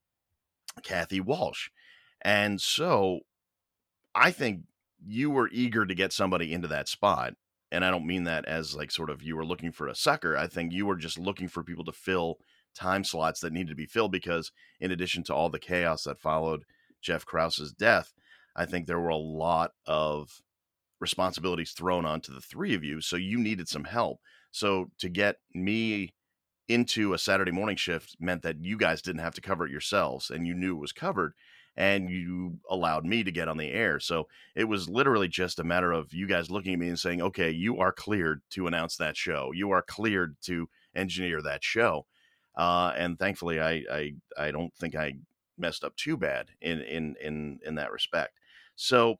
Kathy 0.82 1.20
Walsh. 1.20 1.70
And 2.22 2.60
so 2.60 3.20
I 4.14 4.30
think 4.30 4.62
you 5.06 5.30
were 5.30 5.50
eager 5.52 5.84
to 5.86 5.94
get 5.94 6.12
somebody 6.12 6.52
into 6.52 6.68
that 6.68 6.88
spot 6.88 7.34
and 7.70 7.84
i 7.84 7.90
don't 7.90 8.06
mean 8.06 8.24
that 8.24 8.44
as 8.46 8.74
like 8.74 8.90
sort 8.90 9.10
of 9.10 9.22
you 9.22 9.36
were 9.36 9.44
looking 9.44 9.72
for 9.72 9.86
a 9.86 9.94
sucker 9.94 10.36
i 10.36 10.46
think 10.46 10.72
you 10.72 10.86
were 10.86 10.96
just 10.96 11.18
looking 11.18 11.48
for 11.48 11.62
people 11.62 11.84
to 11.84 11.92
fill 11.92 12.38
time 12.74 13.04
slots 13.04 13.40
that 13.40 13.52
needed 13.52 13.68
to 13.68 13.74
be 13.74 13.86
filled 13.86 14.12
because, 14.12 14.52
in 14.80 14.90
addition 14.90 15.22
to 15.24 15.34
all 15.34 15.48
the 15.48 15.58
chaos 15.58 16.04
that 16.04 16.20
followed 16.20 16.64
Jeff 17.00 17.24
Krause's 17.24 17.72
death, 17.72 18.12
I 18.56 18.66
think 18.66 18.86
there 18.86 19.00
were 19.00 19.08
a 19.08 19.16
lot 19.16 19.72
of 19.86 20.40
responsibilities 21.00 21.72
thrown 21.72 22.04
onto 22.04 22.32
the 22.32 22.40
three 22.40 22.74
of 22.74 22.84
you. 22.84 23.00
So 23.00 23.16
you 23.16 23.38
needed 23.38 23.68
some 23.68 23.84
help. 23.84 24.20
So 24.50 24.90
to 24.98 25.08
get 25.08 25.36
me 25.52 26.14
into 26.68 27.12
a 27.12 27.18
Saturday 27.18 27.50
morning 27.50 27.76
shift 27.76 28.16
meant 28.18 28.42
that 28.42 28.62
you 28.62 28.76
guys 28.76 29.02
didn't 29.02 29.20
have 29.20 29.34
to 29.34 29.40
cover 29.40 29.66
it 29.66 29.72
yourselves 29.72 30.30
and 30.30 30.46
you 30.46 30.54
knew 30.54 30.76
it 30.76 30.80
was 30.80 30.92
covered 30.92 31.34
and 31.76 32.08
you 32.08 32.58
allowed 32.70 33.04
me 33.04 33.24
to 33.24 33.32
get 33.32 33.48
on 33.48 33.56
the 33.56 33.70
air. 33.70 33.98
So 33.98 34.28
it 34.54 34.64
was 34.64 34.88
literally 34.88 35.28
just 35.28 35.58
a 35.58 35.64
matter 35.64 35.92
of 35.92 36.14
you 36.14 36.26
guys 36.26 36.50
looking 36.50 36.74
at 36.74 36.78
me 36.78 36.88
and 36.88 36.98
saying, 36.98 37.20
okay, 37.20 37.50
you 37.50 37.78
are 37.78 37.92
cleared 37.92 38.42
to 38.50 38.66
announce 38.66 38.96
that 38.96 39.16
show. 39.16 39.50
You 39.52 39.70
are 39.72 39.82
cleared 39.82 40.36
to 40.42 40.68
engineer 40.94 41.42
that 41.42 41.64
show. 41.64 42.06
Uh, 42.56 42.92
and 42.96 43.18
thankfully, 43.18 43.60
I, 43.60 43.82
I, 43.90 44.14
I 44.38 44.50
don't 44.52 44.72
think 44.76 44.94
I 44.94 45.14
messed 45.58 45.84
up 45.84 45.96
too 45.96 46.16
bad 46.16 46.50
in, 46.60 46.80
in, 46.80 47.16
in, 47.20 47.58
in 47.66 47.74
that 47.74 47.90
respect. 47.90 48.38
So 48.76 49.16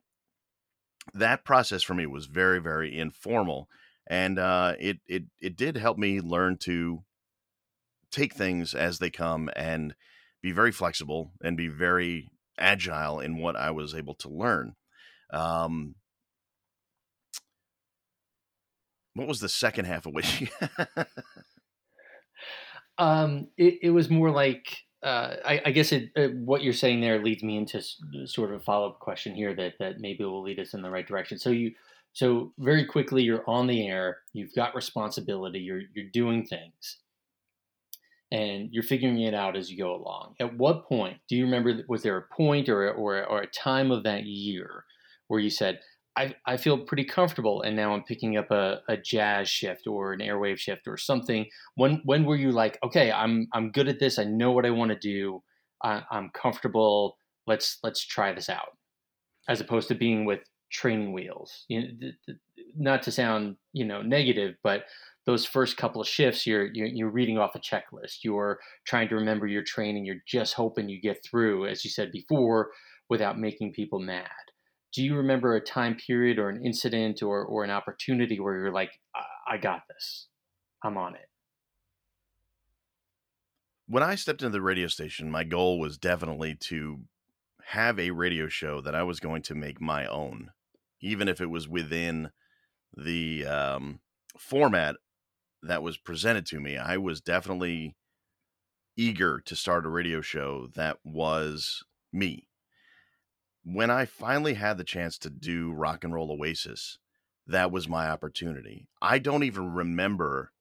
that 1.13 1.45
process 1.45 1.83
for 1.83 1.95
me 1.95 2.07
was 2.07 2.27
very, 2.27 2.61
very 2.61 2.97
informal. 2.97 3.69
And 4.07 4.39
uh, 4.39 4.75
it, 4.79 4.99
it, 5.07 5.25
it 5.41 5.57
did 5.57 5.77
help 5.77 5.99
me 5.99 6.21
learn 6.21 6.57
to 6.59 7.03
take 8.15 8.35
things 8.35 8.75
as 8.75 8.99
they 8.99 9.11
come 9.11 9.51
and 9.57 9.95
be 10.43 10.53
very 10.53 10.73
flexible 10.73 11.33
and 11.43 11.57
be 11.57 11.69
very 11.69 12.31
agile 12.59 13.21
in 13.21 13.39
what 13.39 13.57
I 13.57 13.71
was 13.71 13.95
able 13.95 14.15
to 14.17 14.29
learn. 14.29 14.75
Um, 15.33 15.95
what 19.15 19.27
was 19.27 19.41
the 19.41 19.49
second 19.49 19.87
half 19.87 20.07
of 20.07 20.13
which? 20.13 20.51
um, 22.99 23.49
it, 23.57 23.79
it 23.83 23.91
was 23.91 24.11
more 24.11 24.31
like 24.31 24.77
uh, 25.03 25.37
I, 25.45 25.61
I, 25.67 25.71
guess 25.71 25.93
it, 25.93 26.11
uh, 26.17 26.29
what 26.29 26.63
you're 26.63 26.73
saying 26.73 27.01
there 27.01 27.23
leads 27.23 27.43
me 27.43 27.59
into 27.59 27.83
sort 28.27 28.53
of 28.53 28.61
a 28.61 28.65
follow 28.65 28.89
up 28.89 29.01
question 29.01 29.35
here 29.35 29.55
that 29.55 29.75
that 29.79 30.01
maybe 30.01 30.25
will 30.25 30.43
lead 30.43 30.59
us 30.59 30.73
in 30.73 30.81
the 30.81 30.91
right 30.91 31.07
direction. 31.07 31.39
So 31.39 31.51
you, 31.51 31.73
so 32.15 32.53
very 32.59 32.87
quickly 32.87 33.23
you're 33.23 33.49
on 33.49 33.67
the 33.67 33.87
air, 33.87 34.19
you've 34.33 34.55
got 34.55 34.75
responsibility, 34.75 35.59
you're 35.59 35.83
you're 35.95 36.11
doing 36.11 36.47
things, 36.47 36.99
and 38.35 38.69
you're 38.73 38.83
figuring 38.83 39.21
it 39.21 39.33
out 39.33 39.57
as 39.57 39.71
you 39.71 39.79
go 39.79 39.95
along. 39.95 40.35
At 40.41 40.59
what 40.59 40.89
point 40.89 41.19
do 41.29 41.37
you 41.37 41.45
remember? 41.45 41.85
Was 41.89 42.03
there 42.03 42.17
a 42.17 42.35
point 42.35 42.69
or 42.69 42.91
or, 42.93 43.25
or 43.25 43.43
a 43.43 43.47
time 43.47 43.93
of 43.93 44.03
that 44.03 44.25
year 44.25 44.85
where 45.29 45.39
you 45.39 45.51
said, 45.51 45.79
I, 46.17 46.35
I 46.45 46.57
feel 46.57 46.79
pretty 46.79 47.05
comfortable, 47.05 47.63
and 47.63 47.77
now 47.77 47.93
I'm 47.95 48.03
picking 48.03 48.37
up 48.37 48.51
a, 48.51 48.81
a 48.89 48.97
jazz 48.97 49.49
shift 49.49 49.87
or 49.87 50.13
an 50.13 50.19
airwave 50.19 50.59
shift 50.59 50.89
or 50.89 50.97
something. 50.97 51.47
When 51.77 52.03
when 52.05 52.25
were 52.25 52.37
you 52.37 52.51
like, 52.51 52.77
okay, 52.85 53.13
I'm 53.13 53.47
I'm 53.53 53.71
good 53.71 53.89
at 53.89 54.01
this. 54.01 54.19
I 54.19 54.25
know 54.25 54.51
what 54.51 54.67
I 54.67 54.71
want 54.71 54.91
to 54.91 54.99
do. 54.99 55.41
I, 55.85 56.03
I'm 56.11 56.31
comfortable. 56.31 57.17
Let's 57.47 57.79
let's 57.85 58.05
try 58.05 58.33
this 58.33 58.51
out, 58.51 58.77
as 59.49 59.61
opposed 59.61 59.87
to 59.89 59.95
being 59.95 60.25
with 60.25 60.41
training 60.73 61.13
wheels. 61.13 61.67
You 61.69 61.83
know, 61.83 62.11
not 62.77 63.03
to 63.05 63.13
sound 63.13 63.57
you 63.73 63.85
know 63.85 64.03
negative, 64.03 64.57
but 64.65 64.85
those 65.27 65.47
first 65.47 65.77
couple 65.77 66.01
of 66.01 66.09
shifts, 66.09 66.47
you're, 66.47 66.67
you're, 66.75 66.87
you're 66.87 67.11
reading 67.11 67.39
off 67.39 67.55
a 67.55 67.59
checklist. 67.61 68.19
You're 68.23 68.59
trying 68.85 69.09
to 69.09 69.15
remember 69.15 69.47
your 69.47 69.63
training. 69.63 70.05
You're 70.05 70.23
just 70.27 70.55
hoping 70.55 70.89
you 70.89 71.01
get 71.01 71.25
through, 71.25 71.67
as 71.67 71.85
you 71.85 71.91
said 71.91 72.13
before, 72.13 72.71
without 73.09 73.39
making 73.39 73.73
people 73.73 73.99
mad. 73.99 74.29
Do 74.93 75.03
you 75.03 75.17
remember 75.17 75.57
a 75.57 75.61
time 75.61 75.97
period 75.97 76.39
or 76.39 76.49
an 76.49 76.65
incident 76.65 77.23
or 77.23 77.45
or 77.45 77.65
an 77.65 77.71
opportunity 77.71 78.39
where 78.39 78.57
you're 78.57 78.73
like, 78.73 78.93
I, 79.15 79.55
I 79.55 79.57
got 79.57 79.83
this, 79.89 80.29
I'm 80.85 80.97
on 80.97 81.17
it? 81.17 81.29
When 83.87 84.03
I 84.03 84.15
stepped 84.15 84.43
into 84.43 84.53
the 84.53 84.63
radio 84.63 84.87
station, 84.87 85.31
my 85.31 85.43
goal 85.45 85.81
was 85.81 85.99
definitely 85.99 86.55
to 86.61 87.01
have 87.67 87.99
a 87.99 88.13
radio 88.13 88.47
show 88.47 88.81
that 88.83 88.95
I 88.95 89.03
was 89.03 89.21
going 89.21 89.43
to 89.43 89.55
make 89.55 89.81
my 89.81 90.07
own, 90.07 90.53
even 91.01 91.29
if 91.29 91.41
it 91.41 91.51
was 91.51 91.69
within 91.69 92.31
the 92.97 93.45
um, 93.47 94.01
format 94.39 94.97
that 95.65 95.83
was 95.83 95.97
presented 95.97 96.47
to 96.47 96.61
me, 96.61 96.77
I 96.77 96.97
was 96.97 97.21
definitely 97.21 97.97
eager 98.97 99.41
to 99.41 99.57
start 99.57 99.87
a 99.87 99.89
radio 99.89 100.21
show 100.21 100.69
that 100.75 100.99
was 101.05 101.83
me. 102.13 102.49
When 103.65 103.91
I 103.91 104.05
finally 104.05 104.55
had 104.55 104.79
the 104.79 104.85
chance 104.85 105.19
to 105.19 105.31
do 105.31 105.73
Rock 105.73 106.05
and 106.05 106.13
Roll 106.13 106.31
Oasis, 106.31 106.99
that 107.47 107.73
was 107.73 107.89
my 107.89 108.09
opportunity. 108.09 108.87
I 109.01 109.19
don't 109.19 109.43
even 109.43 109.73
remember 109.73 110.53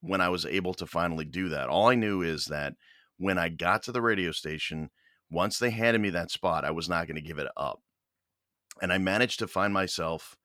when 0.00 0.20
I 0.20 0.28
was 0.28 0.46
able 0.46 0.74
to 0.74 0.86
finally 0.86 1.24
do 1.24 1.48
that. 1.50 1.68
All 1.68 1.88
I 1.88 1.94
knew 1.94 2.22
is 2.22 2.46
that 2.46 2.74
when 3.18 3.38
I 3.38 3.48
got 3.48 3.82
to 3.84 3.92
the 3.92 4.02
radio 4.02 4.32
station, 4.32 4.90
once 5.30 5.58
they 5.58 5.70
handed 5.70 6.00
me 6.00 6.10
that 6.10 6.30
spot, 6.30 6.64
I 6.64 6.70
was 6.70 6.88
not 6.88 7.06
going 7.06 7.16
to 7.16 7.26
give 7.26 7.38
it 7.38 7.48
up. 7.56 7.80
And 8.80 8.92
I 8.92 8.98
managed 8.98 9.40
to 9.40 9.48
find 9.48 9.74
myself 9.74 10.36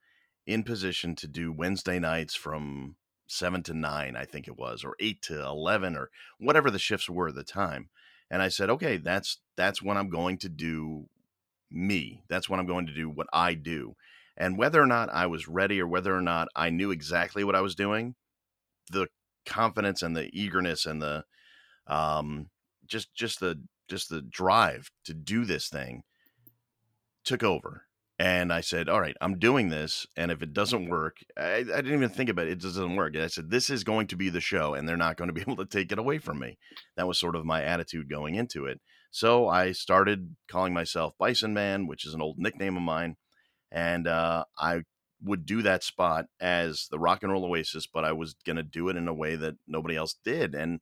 in 0.46 0.64
position 0.64 1.16
to 1.16 1.28
do 1.28 1.54
Wednesday 1.54 2.00
nights 2.00 2.36
from 2.36 2.96
seven 3.34 3.64
to 3.64 3.74
nine, 3.74 4.16
I 4.16 4.26
think 4.26 4.48
it 4.48 4.58
was, 4.58 4.84
or 4.84 4.96
eight 5.00 5.22
to 5.24 5.42
eleven, 5.42 5.96
or 5.96 6.10
whatever 6.40 6.72
the 6.72 6.80
shifts 6.80 7.10
were 7.10 7.30
at 7.30 7.36
the 7.36 7.44
time. 7.44 7.90
And 8.30 8.42
I 8.42 8.50
said, 8.50 8.70
okay, 8.70 8.98
that's 8.98 9.40
that's 9.56 9.82
when 9.82 9.98
I'm 9.98 10.10
going 10.10 10.38
to 10.40 10.50
do 10.50 11.08
me. 11.70 12.24
That's 12.30 12.50
when 12.50 12.60
I'm 12.60 12.68
going 12.68 12.88
to 12.88 12.94
do 12.94 13.10
what 13.10 13.28
I 13.34 13.54
do. 13.54 13.96
And 14.36 14.58
whether 14.58 14.82
or 14.82 14.88
not 14.88 15.10
I 15.14 15.28
was 15.28 15.48
ready 15.48 15.80
or 15.80 15.88
whether 15.88 16.16
or 16.16 16.22
not 16.22 16.48
I 16.56 16.70
knew 16.70 16.92
exactly 16.92 17.44
what 17.44 17.56
I 17.56 17.62
was 17.62 17.76
doing, 17.76 18.16
the 18.92 19.08
confidence 19.46 20.02
and 20.02 20.16
the 20.16 20.30
eagerness 20.34 20.86
and 20.86 21.02
the 21.02 21.26
um 21.88 22.48
just 22.86 23.14
just 23.14 23.40
the 23.40 23.62
just 23.90 24.10
the 24.10 24.22
drive 24.22 24.90
to 25.04 25.14
do 25.14 25.44
this 25.46 25.68
thing 25.68 26.04
took 27.26 27.44
over 27.44 27.84
and 28.24 28.54
I 28.54 28.62
said, 28.62 28.88
"All 28.88 29.02
right, 29.02 29.18
I'm 29.20 29.38
doing 29.38 29.68
this, 29.68 30.08
and 30.16 30.32
if 30.32 30.42
it 30.42 30.54
doesn't 30.54 30.88
work, 30.88 31.18
I, 31.36 31.56
I, 31.56 31.64
didn't 31.64 31.96
even 31.96 32.08
think 32.10 32.30
about 32.30 32.48
it. 32.48 32.54
It 32.54 32.62
doesn't 32.62 32.96
work." 32.96 33.16
And 33.16 33.24
I 33.24 33.28
said, 33.28 33.50
"This 33.50 33.70
is 33.70 33.84
going 33.84 34.08
to 34.08 34.16
be 34.16 34.30
the 34.30 34.40
show, 34.40 34.74
and 34.74 34.88
they're 34.88 34.96
not 34.96 35.18
going 35.18 35.28
to 35.28 35.34
be 35.34 35.42
able 35.46 35.58
to 35.58 35.66
take 35.66 35.92
it 35.92 36.00
away 36.00 36.20
from 36.20 36.40
me." 36.40 36.58
That 36.96 37.06
was 37.06 37.20
sort 37.20 37.36
of 37.36 37.44
my 37.44 37.62
attitude 37.64 38.10
going 38.10 38.36
into 38.36 38.66
it. 38.66 38.80
So 39.12 39.50
I 39.50 39.74
started 39.74 40.38
calling 40.48 40.74
myself 40.74 41.18
Bison 41.20 41.54
Man, 41.54 41.86
which 41.86 42.06
is 42.06 42.14
an 42.14 42.22
old 42.22 42.38
nickname 42.40 42.78
of 42.78 42.84
mine, 42.84 43.18
and 43.74 44.08
uh, 44.08 44.46
I 44.58 44.84
would 45.22 45.46
do 45.46 45.62
that 45.64 45.84
spot 45.84 46.28
as 46.40 46.88
the 46.92 47.00
Rock 47.00 47.24
and 47.24 47.32
Roll 47.34 47.44
Oasis, 47.44 47.88
but 47.88 48.06
I 48.06 48.14
was 48.14 48.36
going 48.46 48.56
to 48.56 48.64
do 48.64 48.88
it 48.88 48.96
in 48.96 49.10
a 49.10 49.14
way 49.14 49.36
that 49.36 49.56
nobody 49.68 49.98
else 49.98 50.16
did, 50.24 50.56
and 50.56 50.80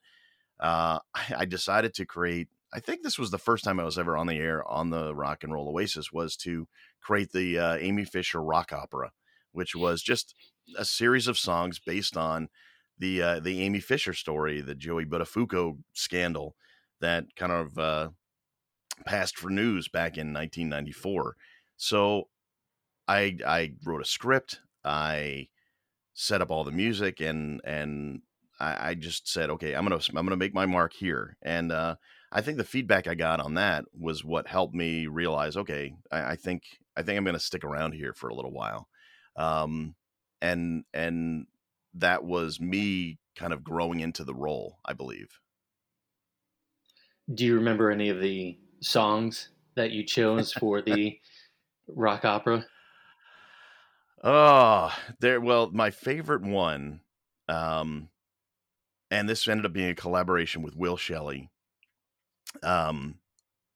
uh, 0.60 1.00
I 1.36 1.46
decided 1.46 1.96
to 1.96 2.06
create 2.06 2.50
I 2.74 2.80
think 2.80 3.04
this 3.04 3.20
was 3.20 3.32
the 3.32 3.38
first 3.38 3.64
time 3.64 3.80
I 3.80 3.84
was 3.84 3.98
ever 3.98 4.16
on 4.16 4.28
the 4.28 4.38
air 4.38 4.66
on 4.66 4.92
the 4.92 5.14
Rock 5.14 5.44
and 5.44 5.52
Roll 5.52 5.68
Oasis 5.70 6.12
was 6.12 6.38
to 6.38 6.68
create 7.02 7.32
the 7.32 7.58
uh, 7.58 7.76
Amy 7.76 8.06
Fisher 8.06 8.42
rock 8.42 8.72
opera, 8.72 9.12
which 9.52 9.76
was 9.76 10.02
just 10.02 10.36
a 10.78 10.86
series 10.86 11.28
of 11.28 11.38
songs 11.38 11.80
based 11.80 12.16
on 12.16 12.50
the 12.98 13.22
uh, 13.22 13.40
the 13.40 13.62
Amy 13.62 13.80
Fisher 13.80 14.14
story, 14.14 14.62
the 14.62 14.76
Joey 14.76 15.06
Buttafuoco 15.06 15.78
scandal 15.94 16.56
that 17.00 17.26
kind 17.36 17.52
of 17.52 17.78
uh, 17.78 18.10
passed 19.06 19.38
for 19.38 19.50
news 19.50 19.88
back 19.88 20.18
in 20.18 20.34
1994. 20.34 21.36
So 21.78 22.30
I 23.08 23.38
I 23.46 23.74
wrote 23.84 24.02
a 24.02 24.06
script, 24.06 24.60
I 24.86 25.48
set 26.14 26.42
up 26.42 26.52
all 26.52 26.64
the 26.64 26.72
music, 26.72 27.20
and 27.20 27.62
and 27.64 28.22
I, 28.60 28.90
I 28.90 28.94
just 28.94 29.28
said, 29.28 29.50
okay, 29.50 29.74
I'm 29.74 29.84
gonna 29.84 30.02
I'm 30.16 30.26
gonna 30.26 30.38
make 30.38 30.54
my 30.54 30.66
mark 30.68 30.94
here, 30.94 31.38
and 31.42 31.72
uh, 31.72 31.96
I 32.32 32.42
think 32.42 32.58
the 32.58 32.64
feedback 32.64 33.08
I 33.08 33.16
got 33.16 33.40
on 33.40 33.56
that 33.56 33.86
was 33.98 34.24
what 34.24 34.48
helped 34.48 34.74
me 34.74 35.08
realize, 35.08 35.58
okay, 35.58 35.96
I, 36.12 36.32
I 36.32 36.36
think 36.36 36.64
I 36.96 37.04
think 37.04 37.18
I'm 37.18 37.24
going 37.24 37.36
to 37.36 37.40
stick 37.40 37.64
around 37.64 37.94
here 37.94 38.14
for 38.14 38.30
a 38.30 38.36
little 38.36 38.52
while, 38.52 38.90
um, 39.36 39.96
and 40.42 40.86
and 40.94 41.48
that 41.94 42.24
was 42.24 42.60
me 42.60 43.20
kind 43.36 43.54
of 43.54 43.64
growing 43.64 44.00
into 44.00 44.24
the 44.24 44.36
role, 44.36 44.80
I 44.86 44.94
believe. 44.94 45.40
Do 47.34 47.46
you 47.46 47.56
remember 47.56 47.92
any 47.92 48.10
of 48.10 48.20
the 48.22 48.58
songs 48.82 49.50
that 49.76 49.92
you 49.92 50.04
chose 50.06 50.52
for 50.54 50.82
the 50.82 51.20
rock 51.88 52.26
opera? 52.26 52.68
Oh, 54.24 54.96
there. 55.20 55.40
Well, 55.42 55.72
my 55.72 55.90
favorite 55.92 56.42
one, 56.44 57.02
um, 57.48 58.10
and 59.12 59.30
this 59.30 59.48
ended 59.48 59.66
up 59.66 59.74
being 59.74 59.90
a 59.92 59.96
collaboration 59.96 60.62
with 60.64 60.76
Will 60.76 60.98
Shelley, 60.98 61.50
um 62.64 63.20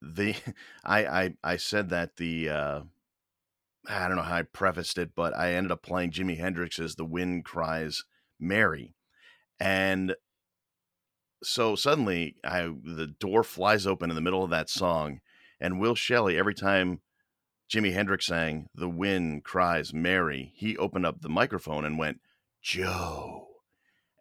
the 0.02 0.36
I, 0.84 1.06
I 1.26 1.38
I 1.44 1.58
said 1.58 1.90
that 1.90 2.18
the 2.18 2.50
uh 2.50 2.84
I 3.88 4.08
don't 4.08 4.18
know 4.18 4.24
how 4.24 4.38
I 4.38 4.44
prefaced 4.44 4.98
it, 4.98 5.12
but 5.16 5.36
I 5.36 5.54
ended 5.54 5.72
up 5.72 5.84
playing 5.84 6.12
Jimi 6.12 6.38
Hendrix's 6.38 6.96
The 6.96 7.06
Wind 7.06 7.46
Cries 7.46 8.04
Mary. 8.40 8.96
And 9.60 10.16
so 11.44 11.76
suddenly 11.76 12.36
I 12.44 12.62
the 12.84 13.08
door 13.08 13.44
flies 13.44 13.86
open 13.86 14.10
in 14.10 14.16
the 14.16 14.22
middle 14.22 14.44
of 14.44 14.50
that 14.50 14.70
song 14.70 15.22
and 15.60 15.80
Will 15.80 15.96
Shelley 15.96 16.38
every 16.38 16.54
time 16.54 17.02
Jimi 17.70 17.94
Hendrix 17.94 18.28
sang 18.28 18.70
The 18.76 18.90
Wind 18.90 19.44
Cries 19.44 19.94
Mary, 19.94 20.52
he 20.56 20.78
opened 20.78 21.06
up 21.06 21.22
the 21.22 21.30
microphone 21.30 21.86
and 21.86 21.98
went, 21.98 22.22
"Joe." 22.62 23.48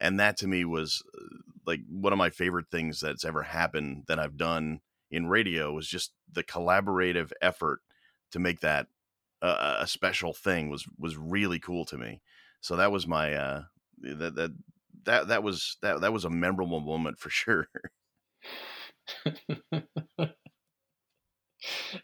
And 0.01 0.19
that 0.19 0.37
to 0.39 0.47
me 0.47 0.65
was 0.65 1.03
uh, 1.15 1.39
like 1.67 1.81
one 1.89 2.13
of 2.13 2.19
my 2.19 2.31
favorite 2.31 2.71
things 2.71 3.01
that's 3.01 3.25
ever 3.25 3.43
happened 3.43 4.05
that 4.09 4.19
I've 4.19 4.37
done 4.37 4.81
in 5.11 5.27
radio 5.29 5.73
was 5.73 5.89
just 5.89 6.13
the 6.31 6.43
collaborative 6.43 7.33
effort 7.41 7.81
to 8.31 8.39
make 8.39 8.61
that 8.61 8.89
uh, 9.45 9.77
a 9.81 9.87
special 9.87 10.33
thing 10.33 10.71
was 10.71 10.87
was 10.99 11.17
really 11.17 11.59
cool 11.59 11.85
to 11.87 11.99
me. 11.99 12.21
So 12.61 12.77
that 12.77 12.93
was 12.93 13.07
my 13.07 13.35
uh, 13.35 13.63
that 14.03 14.35
that 14.37 14.53
that 15.05 15.29
that 15.29 15.43
was 15.43 15.77
that 15.83 16.01
that 16.01 16.13
was 16.13 16.25
a 16.25 16.31
memorable 16.31 16.81
moment 16.81 17.19
for 17.19 17.31
sure. 17.31 17.69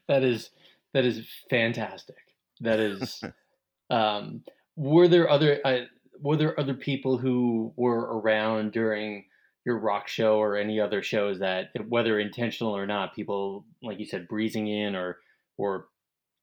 that 0.08 0.22
is 0.22 0.50
that 0.92 1.04
is 1.04 1.26
fantastic. 1.48 2.16
That 2.60 2.80
is. 2.80 3.22
um, 3.90 4.42
were 4.76 5.08
there 5.08 5.28
other 5.28 5.60
uh, 5.64 5.80
were 6.20 6.36
there 6.36 6.58
other 6.58 6.74
people 6.74 7.18
who 7.18 7.72
were 7.76 8.18
around 8.20 8.72
during 8.72 9.24
your 9.64 9.78
rock 9.78 10.08
show 10.08 10.38
or 10.38 10.56
any 10.56 10.80
other 10.80 11.02
shows 11.02 11.38
that, 11.40 11.68
whether 11.88 12.18
intentional 12.18 12.74
or 12.76 12.86
not, 12.86 13.14
people 13.14 13.66
like 13.82 13.98
you 13.98 14.06
said 14.06 14.28
breezing 14.28 14.68
in 14.68 14.96
or 14.96 15.18
or 15.58 15.86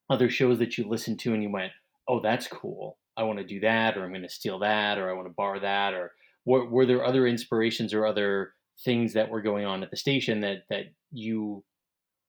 other 0.10 0.30
shows 0.30 0.60
that 0.60 0.78
you 0.78 0.88
listened 0.88 1.20
to 1.20 1.34
and 1.34 1.44
you 1.44 1.50
went, 1.50 1.72
oh, 2.08 2.20
that's 2.22 2.48
cool. 2.48 2.98
I 3.16 3.24
want 3.24 3.40
to 3.40 3.46
do 3.46 3.60
that, 3.62 3.98
or 3.98 4.04
I'm 4.04 4.12
going 4.12 4.22
to 4.22 4.30
steal 4.30 4.60
that, 4.60 4.98
or 4.98 5.10
I 5.10 5.14
want 5.14 5.28
to 5.28 5.34
borrow 5.36 5.60
that, 5.60 5.94
or 5.94 6.12
were, 6.46 6.70
were 6.70 6.86
there 6.86 7.04
other 7.04 7.28
inspirations 7.28 7.94
or 7.94 8.06
other 8.06 8.54
things 8.86 9.14
that 9.14 9.30
were 9.30 9.42
going 9.42 9.66
on 9.66 9.82
at 9.84 9.90
the 9.90 9.98
station 9.98 10.42
that 10.42 10.64
that 10.70 10.86
you 11.12 11.64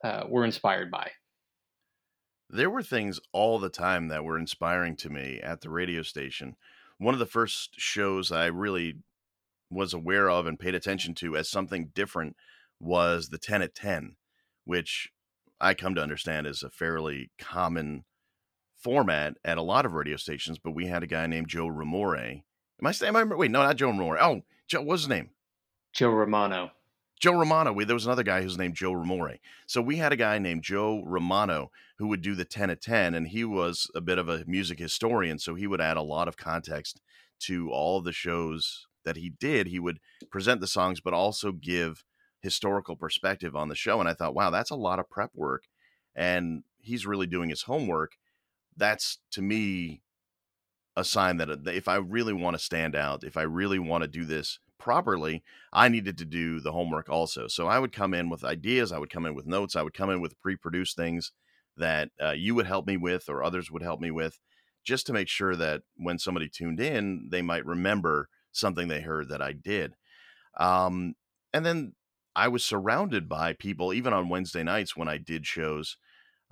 uh, 0.02 0.24
were 0.28 0.44
inspired 0.44 0.90
by? 0.90 1.10
There 2.50 2.70
were 2.70 2.82
things 2.82 3.20
all 3.32 3.58
the 3.58 3.68
time 3.68 4.08
that 4.08 4.24
were 4.24 4.38
inspiring 4.38 4.96
to 4.96 5.10
me 5.10 5.38
at 5.42 5.60
the 5.60 5.68
radio 5.68 6.02
station. 6.02 6.56
One 6.96 7.14
of 7.14 7.20
the 7.20 7.26
first 7.26 7.74
shows 7.76 8.32
I 8.32 8.46
really 8.46 8.96
was 9.70 9.92
aware 9.92 10.30
of 10.30 10.46
and 10.46 10.58
paid 10.58 10.74
attention 10.74 11.14
to 11.16 11.36
as 11.36 11.50
something 11.50 11.90
different 11.94 12.36
was 12.80 13.28
the 13.28 13.38
10 13.38 13.60
at 13.60 13.74
10, 13.74 14.16
which 14.64 15.10
I 15.60 15.74
come 15.74 15.94
to 15.94 16.02
understand 16.02 16.46
is 16.46 16.62
a 16.62 16.70
fairly 16.70 17.30
common 17.38 18.04
format 18.76 19.34
at 19.44 19.58
a 19.58 19.62
lot 19.62 19.84
of 19.84 19.92
radio 19.92 20.16
stations. 20.16 20.58
But 20.58 20.74
we 20.74 20.86
had 20.86 21.02
a 21.02 21.06
guy 21.06 21.26
named 21.26 21.48
Joe 21.48 21.66
Ramore. 21.66 22.42
Am 22.80 22.86
I 22.86 22.92
saying? 22.92 23.14
Wait, 23.14 23.50
no, 23.50 23.62
not 23.62 23.76
Joe 23.76 23.90
Ramore. 23.90 24.18
Oh, 24.20 24.42
Joe, 24.68 24.82
what's 24.82 25.02
his 25.02 25.08
name? 25.08 25.30
Joe 25.92 26.10
Romano. 26.10 26.70
Joe 27.20 27.32
Romano. 27.32 27.72
We, 27.72 27.84
there 27.84 27.94
was 27.94 28.06
another 28.06 28.22
guy 28.22 28.42
who's 28.42 28.58
named 28.58 28.76
Joe 28.76 28.92
Ramore. 28.92 29.38
So 29.66 29.82
we 29.82 29.96
had 29.96 30.12
a 30.12 30.16
guy 30.16 30.38
named 30.38 30.62
Joe 30.62 31.02
Romano 31.04 31.70
who 31.98 32.06
would 32.08 32.22
do 32.22 32.36
the 32.36 32.44
10 32.44 32.70
at 32.70 32.80
10, 32.80 33.14
and 33.14 33.26
he 33.26 33.44
was 33.44 33.90
a 33.94 34.00
bit 34.00 34.18
of 34.18 34.28
a 34.28 34.44
music 34.46 34.78
historian. 34.78 35.40
So 35.40 35.56
he 35.56 35.66
would 35.66 35.80
add 35.80 35.96
a 35.96 36.02
lot 36.02 36.28
of 36.28 36.36
context 36.36 37.00
to 37.40 37.70
all 37.70 38.00
the 38.00 38.12
shows 38.12 38.86
that 39.04 39.16
he 39.16 39.30
did. 39.30 39.66
He 39.66 39.80
would 39.80 39.98
present 40.30 40.60
the 40.60 40.68
songs, 40.68 41.00
but 41.00 41.14
also 41.14 41.50
give 41.50 42.04
historical 42.40 42.96
perspective 42.96 43.56
on 43.56 43.68
the 43.68 43.74
show. 43.74 44.00
And 44.00 44.08
I 44.08 44.14
thought, 44.14 44.34
wow, 44.34 44.50
that's 44.50 44.70
a 44.70 44.76
lot 44.76 44.98
of 44.98 45.10
prep 45.10 45.30
work. 45.34 45.64
And 46.14 46.62
he's 46.78 47.06
really 47.06 47.26
doing 47.26 47.50
his 47.50 47.62
homework. 47.62 48.12
That's 48.76 49.18
to 49.32 49.42
me 49.42 50.02
a 50.96 51.04
sign 51.04 51.36
that 51.38 51.50
uh, 51.50 51.56
if 51.66 51.88
I 51.88 51.96
really 51.96 52.32
want 52.32 52.56
to 52.56 52.62
stand 52.62 52.94
out, 52.94 53.24
if 53.24 53.36
I 53.36 53.42
really 53.42 53.78
want 53.78 54.02
to 54.02 54.08
do 54.08 54.24
this 54.24 54.58
properly, 54.78 55.42
I 55.72 55.88
needed 55.88 56.18
to 56.18 56.24
do 56.24 56.60
the 56.60 56.72
homework 56.72 57.08
also. 57.08 57.46
So 57.48 57.66
I 57.66 57.78
would 57.78 57.92
come 57.92 58.14
in 58.14 58.28
with 58.30 58.44
ideas, 58.44 58.92
I 58.92 58.98
would 58.98 59.10
come 59.10 59.26
in 59.26 59.34
with 59.34 59.46
notes, 59.46 59.76
I 59.76 59.82
would 59.82 59.94
come 59.94 60.10
in 60.10 60.20
with 60.20 60.38
pre 60.40 60.56
produced 60.56 60.96
things 60.96 61.32
that 61.76 62.10
uh, 62.20 62.32
you 62.32 62.54
would 62.54 62.66
help 62.66 62.86
me 62.86 62.96
with 62.96 63.28
or 63.28 63.42
others 63.42 63.70
would 63.70 63.82
help 63.82 64.00
me 64.00 64.10
with, 64.10 64.38
just 64.84 65.06
to 65.06 65.12
make 65.12 65.28
sure 65.28 65.54
that 65.54 65.82
when 65.96 66.18
somebody 66.18 66.48
tuned 66.48 66.80
in, 66.80 67.28
they 67.30 67.42
might 67.42 67.64
remember 67.64 68.28
something 68.50 68.88
they 68.88 69.00
heard 69.00 69.28
that 69.28 69.42
I 69.42 69.52
did. 69.52 69.94
Um, 70.58 71.14
and 71.52 71.64
then 71.64 71.92
I 72.38 72.46
was 72.46 72.64
surrounded 72.64 73.28
by 73.28 73.52
people, 73.52 73.92
even 73.92 74.12
on 74.12 74.28
Wednesday 74.28 74.62
nights 74.62 74.96
when 74.96 75.08
I 75.08 75.18
did 75.18 75.44
shows. 75.44 75.96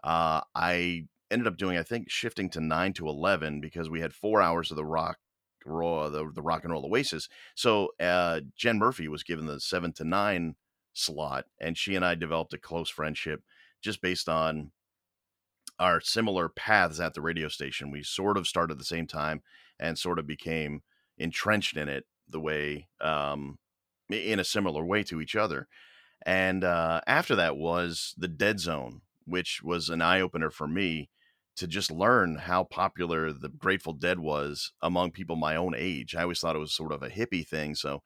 Uh, 0.03 0.41
I 0.53 1.05
ended 1.31 1.47
up 1.47 1.57
doing, 1.57 1.79
I 1.79 1.85
think, 1.85 2.11
shifting 2.11 2.51
to 2.51 2.61
nine 2.61 2.93
to 2.95 3.09
eleven 3.09 3.61
because 3.61 3.89
we 3.89 4.01
had 4.01 4.13
four 4.13 4.43
hours 4.43 4.73
of 4.73 4.77
the 4.77 4.85
rock, 4.85 5.19
raw, 5.65 6.09
the, 6.09 6.29
the 6.35 6.43
rock 6.43 6.65
and 6.65 6.73
roll 6.73 6.87
Oasis. 6.87 7.29
So 7.55 7.91
uh, 8.01 8.41
Jen 8.57 8.79
Murphy 8.79 9.07
was 9.07 9.23
given 9.23 9.47
the 9.47 9.61
seven 9.61 9.93
to 9.93 10.05
nine 10.05 10.57
slot, 10.93 11.45
and 11.61 11.79
she 11.79 11.95
and 11.95 12.05
I 12.05 12.17
developed 12.17 12.53
a 12.53 12.59
close 12.59 12.91
friendship 12.91 13.45
just 13.81 14.03
based 14.03 14.29
on 14.29 14.73
our 15.79 16.01
similar 16.01 16.49
paths 16.49 16.99
at 16.99 17.15
the 17.15 17.23
radio 17.23 17.47
station. 17.47 17.93
We 17.93 18.03
sort 18.03 18.37
of 18.37 18.49
started 18.49 18.73
at 18.73 18.79
the 18.79 18.85
same 18.85 19.07
time 19.07 19.41
and 19.79 19.97
sort 19.97 20.19
of 20.19 20.27
became 20.27 20.83
entrenched 21.17 21.77
in 21.77 21.89
it 21.89 22.07
the 22.29 22.41
way 22.41 22.89
um, 23.01 23.59
in 24.11 24.39
a 24.39 24.45
similar 24.45 24.85
way 24.85 25.03
to 25.05 25.21
each 25.21 25.37
other. 25.37 25.69
And 26.25 26.65
uh, 26.65 27.01
after 27.07 27.37
that 27.37 27.57
was 27.57 28.15
the 28.17 28.29
Dead 28.29 28.59
Zone, 28.59 29.03
which 29.25 29.63
was 29.63 29.89
an 29.89 30.03
eye 30.03 30.21
opener 30.21 30.51
for 30.51 30.67
me 30.67 31.09
to 31.57 31.67
just 31.67 31.91
learn 31.91 32.37
how 32.37 32.65
popular 32.65 33.33
the 33.33 33.49
Grateful 33.49 33.93
Dead 33.93 34.19
was 34.19 34.73
among 34.83 35.13
people 35.13 35.37
my 35.37 35.57
own 35.57 35.75
age. 35.77 36.15
I 36.15 36.23
always 36.23 36.41
thought 36.41 36.57
it 36.57 36.61
was 36.61 36.75
sort 36.75 36.93
of 36.93 37.03
a 37.03 37.09
hippie 37.09 37.47
thing. 37.47 37.75
So 37.75 38.03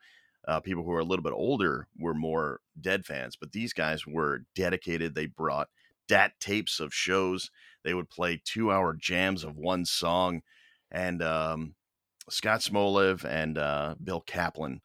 uh, 0.47 0.61
people 0.61 0.85
who 0.85 0.93
are 0.93 1.01
a 1.01 1.05
little 1.05 1.23
bit 1.23 1.33
older 1.33 1.89
were 1.99 2.15
more 2.15 2.61
Dead 2.81 3.05
fans, 3.05 3.37
but 3.37 3.53
these 3.53 3.73
guys 3.73 4.07
were 4.07 4.45
dedicated. 4.55 5.15
They 5.15 5.27
brought 5.27 5.69
DAT 6.09 6.33
tapes 6.41 6.81
of 6.81 6.95
shows. 6.95 7.51
They 7.85 7.95
would 7.95 8.11
play 8.11 8.41
two 8.45 8.71
hour 8.71 8.95
jams 8.95 9.45
of 9.45 9.57
one 9.57 9.85
song. 9.85 10.43
And 10.91 11.23
um, 11.23 11.75
Scott 12.29 12.61
Smolev 12.61 13.25
and 13.25 13.59
uh, 13.59 13.95
Bill 14.03 14.21
Kaplan 14.21 14.81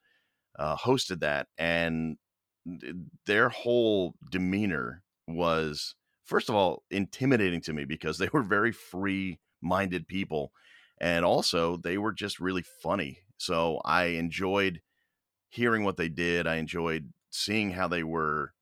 uh, 0.58 0.76
hosted 0.78 1.20
that, 1.22 1.48
and 1.58 2.18
their 3.26 3.50
whole 3.50 4.16
demeanor 4.32 5.04
was, 5.28 5.96
first 6.24 6.50
of 6.50 6.56
all, 6.56 6.84
intimidating 6.90 7.62
to 7.62 7.74
me 7.74 7.86
because 7.86 8.18
they 8.18 8.30
were 8.34 8.44
very 8.44 8.72
free 8.72 9.40
minded 9.62 10.08
people. 10.08 10.52
And 11.00 11.26
also, 11.26 11.78
they 11.78 11.98
were 11.98 12.14
just 12.14 12.40
really 12.40 12.64
funny. 12.82 13.20
So 13.38 13.82
I 13.84 14.06
enjoyed 14.06 14.82
hearing 15.50 15.84
what 15.84 15.98
they 15.98 16.10
did. 16.10 16.48
I 16.48 16.56
enjoyed 16.56 17.12
seeing 17.30 17.72
how 17.72 17.88
they 17.88 18.04
were 18.04 18.54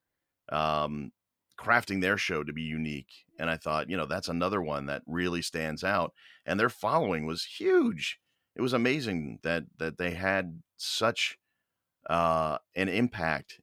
um, 0.50 1.12
crafting 1.60 2.02
their 2.02 2.18
show 2.18 2.44
to 2.44 2.54
be 2.54 2.64
unique. 2.64 3.26
And 3.40 3.50
I 3.50 3.58
thought, 3.58 3.90
you 3.90 3.98
know, 3.98 4.06
that's 4.06 4.28
another 4.28 4.62
one 4.62 4.88
that 4.88 5.04
really 5.06 5.42
stands 5.42 5.84
out. 5.84 6.14
And 6.46 6.60
their 6.60 6.70
following 6.70 7.26
was 7.26 7.46
huge. 7.46 8.20
It 8.56 8.62
was 8.62 8.74
amazing 8.74 9.40
that 9.44 9.64
that 9.78 9.98
they 9.98 10.12
had 10.12 10.62
such 10.78 11.38
uh, 12.10 12.58
an 12.76 12.90
impact 12.90 13.60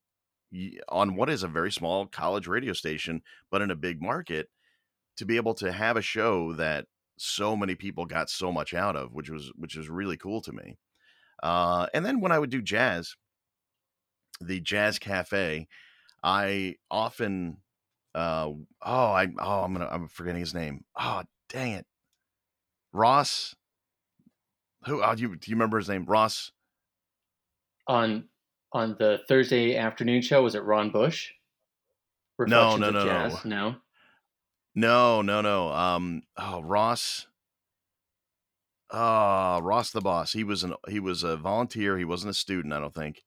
on 0.89 1.15
what 1.15 1.31
is 1.31 1.43
a 1.43 1.49
very 1.49 1.71
small 1.71 2.07
college 2.07 2.47
radio 2.47 2.73
station, 2.73 3.23
but 3.51 3.63
in 3.63 3.71
a 3.71 3.77
big 3.77 4.03
market, 4.03 4.49
to 5.17 5.25
be 5.25 5.37
able 5.37 5.55
to 5.55 5.73
have 5.73 5.97
a 5.97 6.03
show 6.03 6.53
that 6.55 6.87
so 7.19 7.55
many 7.55 7.75
people 7.75 8.07
got 8.07 8.31
so 8.31 8.51
much 8.51 8.73
out 8.75 8.97
of, 8.97 9.13
which 9.13 9.31
was 9.31 9.53
which 9.57 9.77
was 9.77 9.89
really 9.89 10.17
cool 10.17 10.41
to 10.41 10.53
me. 10.53 10.79
Uh, 11.43 11.87
and 11.95 12.05
then 12.05 12.21
when 12.21 12.33
I 12.33 12.39
would 12.39 12.51
do 12.51 12.63
jazz, 12.63 13.15
the 14.41 14.61
Jazz 14.61 14.99
Cafe, 14.99 15.69
I 16.23 16.77
often 16.91 17.59
uh, 18.15 18.49
oh 18.49 18.67
I 18.83 19.29
oh 19.39 19.63
I'm 19.63 19.73
gonna 19.73 19.89
I'm 19.91 20.09
forgetting 20.09 20.41
his 20.41 20.55
name. 20.55 20.85
Oh 20.99 21.23
dang 21.49 21.73
it, 21.73 21.87
Ross. 22.93 23.55
Who? 24.87 25.03
Oh, 25.03 25.15
do 25.15 25.23
you 25.23 25.37
do 25.37 25.51
you 25.51 25.57
remember 25.57 25.79
his 25.79 25.89
name? 25.89 26.07
Ross 26.07 26.53
on 27.87 28.30
on 28.73 28.97
the 28.99 29.21
Thursday 29.29 29.77
afternoon 29.77 30.23
show. 30.23 30.43
Was 30.43 30.55
it 30.55 30.63
Ron 30.63 30.91
Bush? 30.91 31.31
no, 32.39 32.77
no, 32.77 32.91
no, 32.91 33.05
no, 33.05 33.39
no, 33.45 33.77
no, 34.75 35.23
no, 35.23 35.41
no. 35.41 35.73
Um, 35.73 36.23
oh, 36.39 36.63
Ross. 36.63 37.27
Ah, 38.93 39.57
uh, 39.57 39.61
Ross 39.61 39.91
the 39.91 40.01
boss. 40.01 40.33
He 40.33 40.43
was 40.43 40.65
an 40.65 40.75
he 40.89 40.99
was 40.99 41.23
a 41.23 41.37
volunteer. 41.37 41.99
He 41.99 42.05
wasn't 42.05 42.31
a 42.31 42.35
student. 42.35 42.75
I 42.75 42.81
don't 42.81 42.95
think. 42.95 43.23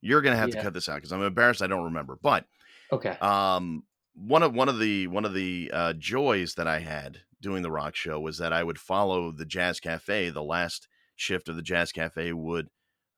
You're 0.00 0.22
gonna 0.22 0.36
have 0.36 0.48
yeah. 0.50 0.56
to 0.56 0.62
cut 0.62 0.72
this 0.72 0.88
out 0.88 0.96
because 0.96 1.12
I'm 1.12 1.22
embarrassed. 1.22 1.62
I 1.62 1.66
don't 1.66 1.84
remember. 1.84 2.18
But 2.22 2.46
okay. 2.92 3.18
Um, 3.20 3.82
one 4.14 4.42
of 4.42 4.54
one 4.54 4.68
of 4.68 4.78
the 4.78 5.08
one 5.08 5.24
of 5.24 5.34
the 5.34 5.70
uh, 5.74 5.92
joys 5.94 6.54
that 6.54 6.66
I 6.66 6.78
had 6.78 7.18
doing 7.40 7.62
the 7.62 7.70
rock 7.70 7.96
show 7.96 8.20
was 8.20 8.38
that 8.38 8.52
I 8.52 8.62
would 8.62 8.78
follow 8.78 9.30
the 9.30 9.44
Jazz 9.44 9.80
Cafe 9.80 10.30
the 10.30 10.42
last 10.42 10.88
shift 11.16 11.48
of 11.48 11.56
the 11.56 11.62
Jazz 11.62 11.92
Cafe 11.92 12.32
would 12.32 12.68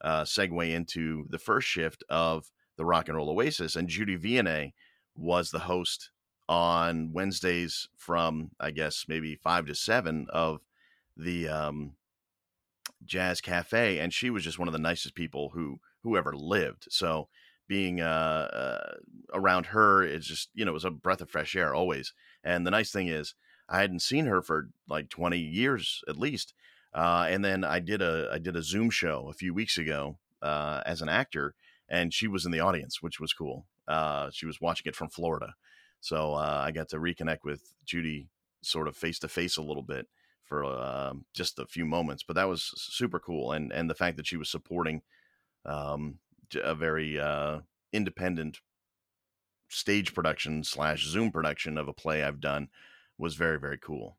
uh, 0.02 0.22
segue 0.22 0.70
into 0.70 1.26
the 1.30 1.38
first 1.38 1.68
shift 1.68 2.04
of 2.08 2.50
the 2.76 2.84
Rock 2.84 3.08
and 3.08 3.16
Roll 3.16 3.30
Oasis. 3.30 3.76
And 3.76 3.88
Judy 3.88 4.16
Vianney 4.16 4.72
was 5.14 5.50
the 5.50 5.60
host 5.60 6.10
on 6.48 7.12
Wednesdays 7.12 7.88
from, 7.96 8.50
I 8.58 8.70
guess, 8.70 9.06
maybe 9.08 9.36
five 9.36 9.66
to 9.66 9.74
seven 9.74 10.26
of 10.30 10.60
the 11.16 11.48
um, 11.48 11.92
Jazz 13.04 13.40
Cafe. 13.40 13.98
And 13.98 14.12
she 14.12 14.30
was 14.30 14.44
just 14.44 14.58
one 14.58 14.68
of 14.68 14.72
the 14.72 14.78
nicest 14.78 15.14
people 15.14 15.50
who 15.54 15.80
who 16.02 16.16
ever 16.16 16.34
lived. 16.34 16.86
So 16.90 17.28
being 17.68 18.00
uh, 18.00 18.04
uh, 18.52 18.94
around 19.32 19.66
her 19.66 20.02
is 20.02 20.26
just, 20.26 20.50
you 20.52 20.64
know, 20.64 20.72
it 20.72 20.74
was 20.74 20.84
a 20.84 20.90
breath 20.90 21.20
of 21.20 21.30
fresh 21.30 21.54
air 21.54 21.74
always. 21.74 22.12
And 22.42 22.66
the 22.66 22.70
nice 22.70 22.90
thing 22.90 23.08
is, 23.08 23.34
I 23.68 23.80
hadn't 23.80 24.02
seen 24.02 24.26
her 24.26 24.42
for 24.42 24.68
like 24.88 25.08
20 25.08 25.38
years 25.38 26.02
at 26.08 26.18
least. 26.18 26.54
Uh, 26.94 27.26
and 27.28 27.44
then 27.44 27.64
I 27.64 27.78
did 27.78 28.02
a 28.02 28.28
I 28.32 28.38
did 28.38 28.56
a 28.56 28.62
Zoom 28.62 28.90
show 28.90 29.28
a 29.28 29.32
few 29.32 29.54
weeks 29.54 29.78
ago 29.78 30.18
uh, 30.42 30.82
as 30.84 31.00
an 31.00 31.08
actor, 31.08 31.54
and 31.88 32.12
she 32.12 32.26
was 32.28 32.44
in 32.44 32.52
the 32.52 32.60
audience, 32.60 33.00
which 33.02 33.18
was 33.18 33.32
cool. 33.32 33.66
Uh, 33.88 34.30
she 34.30 34.46
was 34.46 34.60
watching 34.60 34.88
it 34.88 34.96
from 34.96 35.08
Florida, 35.08 35.54
so 36.00 36.34
uh, 36.34 36.62
I 36.64 36.70
got 36.70 36.88
to 36.90 36.98
reconnect 36.98 37.44
with 37.44 37.72
Judy 37.84 38.28
sort 38.62 38.88
of 38.88 38.96
face 38.96 39.18
to 39.20 39.28
face 39.28 39.56
a 39.56 39.62
little 39.62 39.82
bit 39.82 40.06
for 40.44 40.64
uh, 40.64 41.14
just 41.34 41.58
a 41.58 41.66
few 41.66 41.86
moments. 41.86 42.22
But 42.22 42.34
that 42.34 42.48
was 42.48 42.72
super 42.76 43.18
cool, 43.18 43.52
and 43.52 43.72
and 43.72 43.88
the 43.88 43.94
fact 43.94 44.18
that 44.18 44.26
she 44.26 44.36
was 44.36 44.50
supporting 44.50 45.02
um, 45.64 46.18
a 46.62 46.74
very 46.74 47.18
uh, 47.18 47.60
independent 47.92 48.60
stage 49.68 50.12
production 50.12 50.62
slash 50.62 51.06
Zoom 51.06 51.30
production 51.32 51.78
of 51.78 51.88
a 51.88 51.94
play 51.94 52.22
I've 52.22 52.40
done 52.40 52.68
was 53.16 53.34
very 53.34 53.58
very 53.58 53.78
cool. 53.78 54.18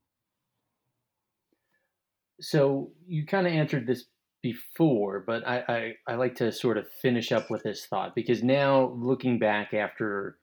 So 2.42 2.92
you 3.08 3.26
kind 3.26 3.48
of 3.48 3.54
answered 3.54 3.88
this 3.88 4.06
before, 4.42 5.24
but 5.26 5.48
I, 5.48 5.64
I, 6.08 6.12
I 6.14 6.16
like 6.16 6.36
to 6.36 6.52
sort 6.52 6.78
of 6.78 6.86
finish 7.02 7.32
up 7.32 7.50
with 7.50 7.64
this 7.64 7.86
thought 7.86 8.14
because 8.14 8.44
now 8.44 8.94
looking 8.98 9.40
back 9.40 9.74
after 9.74 10.38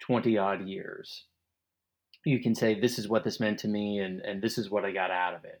20 0.00 0.38
odd 0.38 0.66
years, 0.66 1.26
you 2.24 2.40
can 2.40 2.54
say 2.54 2.78
this 2.78 2.98
is 2.98 3.08
what 3.08 3.24
this 3.24 3.40
meant 3.40 3.58
to 3.60 3.68
me 3.68 3.98
and, 3.98 4.20
and 4.20 4.42
this 4.42 4.58
is 4.58 4.70
what 4.70 4.84
I 4.84 4.92
got 4.92 5.10
out 5.10 5.34
of 5.34 5.44
it. 5.44 5.60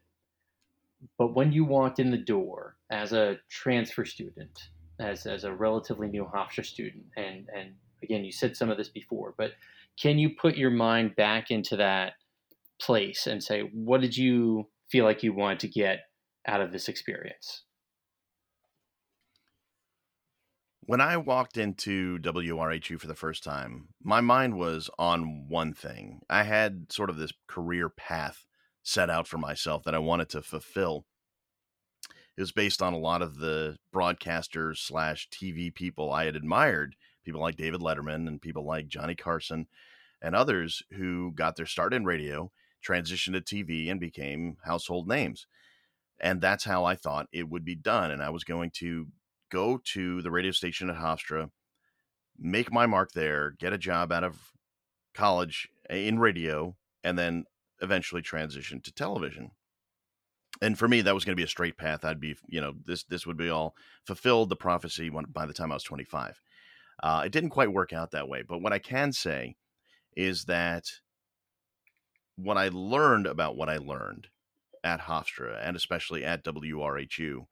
But 1.18 1.34
when 1.34 1.52
you 1.52 1.64
walked 1.64 1.98
in 1.98 2.10
the 2.10 2.16
door 2.16 2.76
as 2.90 3.12
a 3.12 3.36
transfer 3.48 4.04
student, 4.04 4.68
as, 4.98 5.26
as 5.26 5.44
a 5.44 5.52
relatively 5.52 6.08
new 6.08 6.24
Hofstra 6.24 6.64
student, 6.64 7.04
and, 7.16 7.48
and 7.54 7.74
again, 8.02 8.24
you 8.24 8.32
said 8.32 8.56
some 8.56 8.70
of 8.70 8.78
this 8.78 8.88
before, 8.88 9.34
but 9.36 9.52
can 10.00 10.18
you 10.18 10.30
put 10.40 10.56
your 10.56 10.70
mind 10.70 11.16
back 11.16 11.50
into 11.50 11.76
that 11.76 12.14
place 12.80 13.26
and 13.26 13.42
say, 13.42 13.62
what 13.74 14.00
did 14.00 14.16
you 14.16 14.68
feel 14.92 15.06
like 15.06 15.22
you 15.22 15.32
wanted 15.32 15.58
to 15.60 15.68
get 15.68 16.00
out 16.46 16.60
of 16.60 16.70
this 16.70 16.86
experience? 16.86 17.62
When 20.84 21.00
I 21.00 21.16
walked 21.16 21.56
into 21.56 22.18
WRHU 22.18 23.00
for 23.00 23.06
the 23.06 23.14
first 23.14 23.42
time, 23.42 23.88
my 24.02 24.20
mind 24.20 24.58
was 24.58 24.90
on 24.98 25.48
one 25.48 25.72
thing. 25.72 26.20
I 26.28 26.42
had 26.42 26.92
sort 26.92 27.08
of 27.08 27.16
this 27.16 27.32
career 27.46 27.88
path 27.88 28.44
set 28.82 29.08
out 29.08 29.26
for 29.26 29.38
myself 29.38 29.84
that 29.84 29.94
I 29.94 29.98
wanted 29.98 30.28
to 30.30 30.42
fulfill. 30.42 31.06
It 32.36 32.40
was 32.40 32.52
based 32.52 32.82
on 32.82 32.92
a 32.92 32.98
lot 32.98 33.22
of 33.22 33.38
the 33.38 33.78
broadcasters 33.94 34.78
slash 34.78 35.28
TV 35.30 35.74
people 35.74 36.12
I 36.12 36.24
had 36.24 36.36
admired, 36.36 36.96
people 37.24 37.40
like 37.40 37.56
David 37.56 37.80
Letterman 37.80 38.28
and 38.28 38.42
people 38.42 38.66
like 38.66 38.88
Johnny 38.88 39.14
Carson 39.14 39.68
and 40.20 40.34
others 40.34 40.82
who 40.92 41.32
got 41.34 41.56
their 41.56 41.66
start 41.66 41.94
in 41.94 42.04
radio 42.04 42.50
transitioned 42.86 43.34
to 43.34 43.40
TV 43.40 43.90
and 43.90 44.00
became 44.00 44.56
household 44.64 45.08
names. 45.08 45.46
And 46.20 46.40
that's 46.40 46.64
how 46.64 46.84
I 46.84 46.94
thought 46.94 47.26
it 47.32 47.48
would 47.48 47.64
be 47.64 47.74
done. 47.74 48.10
And 48.10 48.22
I 48.22 48.30
was 48.30 48.44
going 48.44 48.70
to 48.76 49.08
go 49.50 49.80
to 49.92 50.22
the 50.22 50.30
radio 50.30 50.52
station 50.52 50.88
at 50.88 50.96
Hofstra, 50.96 51.50
make 52.38 52.72
my 52.72 52.86
mark 52.86 53.12
there, 53.12 53.54
get 53.58 53.72
a 53.72 53.78
job 53.78 54.12
out 54.12 54.24
of 54.24 54.52
college 55.14 55.68
in 55.90 56.18
radio, 56.18 56.76
and 57.04 57.18
then 57.18 57.44
eventually 57.80 58.22
transition 58.22 58.80
to 58.80 58.92
television. 58.92 59.50
And 60.60 60.78
for 60.78 60.86
me, 60.86 61.00
that 61.00 61.14
was 61.14 61.24
going 61.24 61.36
to 61.36 61.40
be 61.40 61.44
a 61.44 61.48
straight 61.48 61.76
path. 61.76 62.04
I'd 62.04 62.20
be, 62.20 62.36
you 62.46 62.60
know, 62.60 62.74
this 62.84 63.04
this 63.04 63.26
would 63.26 63.36
be 63.36 63.48
all 63.48 63.74
fulfilled 64.06 64.48
the 64.48 64.56
prophecy 64.56 65.10
when, 65.10 65.24
by 65.24 65.44
the 65.44 65.52
time 65.52 65.72
I 65.72 65.76
was 65.76 65.82
25. 65.82 66.40
Uh, 67.02 67.22
it 67.26 67.32
didn't 67.32 67.50
quite 67.50 67.72
work 67.72 67.92
out 67.92 68.12
that 68.12 68.28
way, 68.28 68.42
but 68.46 68.60
what 68.60 68.72
I 68.72 68.78
can 68.78 69.12
say 69.12 69.56
is 70.16 70.44
that 70.44 70.84
what 72.36 72.56
I 72.56 72.68
learned 72.72 73.26
about 73.26 73.56
what 73.56 73.68
I 73.68 73.76
learned 73.76 74.28
at 74.84 75.02
Hofstra 75.02 75.58
and 75.62 75.76
especially 75.76 76.24
at 76.24 76.44
WRHU 76.44 77.46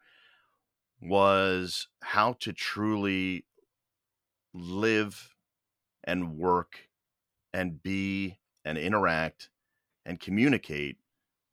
was 1.00 1.88
how 2.02 2.34
to 2.40 2.52
truly 2.52 3.44
live 4.52 5.34
and 6.04 6.36
work 6.36 6.88
and 7.52 7.82
be 7.82 8.38
and 8.64 8.76
interact 8.76 9.48
and 10.04 10.20
communicate 10.20 10.96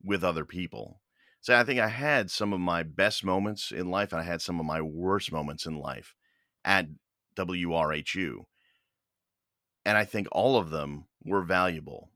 with 0.02 0.24
other 0.24 0.44
people. 0.44 1.00
So 1.40 1.54
I 1.54 1.64
think 1.64 1.80
I 1.80 1.88
had 1.88 2.30
some 2.30 2.52
of 2.52 2.60
my 2.60 2.82
best 2.82 3.24
moments 3.24 3.70
in 3.70 3.90
life 3.90 4.12
and 4.12 4.20
I 4.20 4.24
had 4.24 4.42
some 4.42 4.58
of 4.58 4.66
my 4.66 4.80
worst 4.80 5.32
moments 5.32 5.64
in 5.64 5.78
life 5.78 6.14
at 6.64 6.86
WRHU. 7.36 8.44
And 9.84 9.96
I 9.96 10.04
think 10.04 10.28
all 10.32 10.58
of 10.58 10.70
them 10.70 11.06
were 11.24 11.42
valuable 11.42 12.10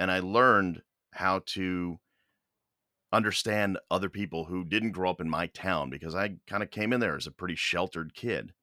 and 0.00 0.10
I 0.10 0.20
learned 0.20 0.80
how 1.12 1.42
to 1.44 2.00
understand 3.12 3.78
other 3.90 4.08
people 4.08 4.46
who 4.46 4.64
didn't 4.64 4.92
grow 4.92 5.10
up 5.10 5.20
in 5.20 5.28
my 5.28 5.46
town 5.48 5.90
because 5.90 6.14
I 6.14 6.36
kind 6.46 6.62
of 6.62 6.70
came 6.70 6.94
in 6.94 7.00
there 7.00 7.16
as 7.16 7.26
a 7.26 7.32
pretty 7.32 7.54
sheltered 7.54 8.14
kid. 8.14 8.54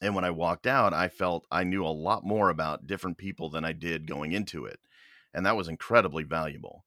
And 0.00 0.14
when 0.14 0.24
I 0.24 0.30
walked 0.30 0.66
out, 0.68 0.94
I 0.94 1.08
felt 1.08 1.46
I 1.50 1.64
knew 1.64 1.84
a 1.84 1.88
lot 1.88 2.24
more 2.24 2.50
about 2.50 2.86
different 2.86 3.18
people 3.18 3.50
than 3.50 3.64
I 3.64 3.72
did 3.72 4.06
going 4.06 4.30
into 4.30 4.64
it. 4.64 4.78
And 5.34 5.44
that 5.44 5.56
was 5.56 5.66
incredibly 5.66 6.22
valuable. 6.22 6.84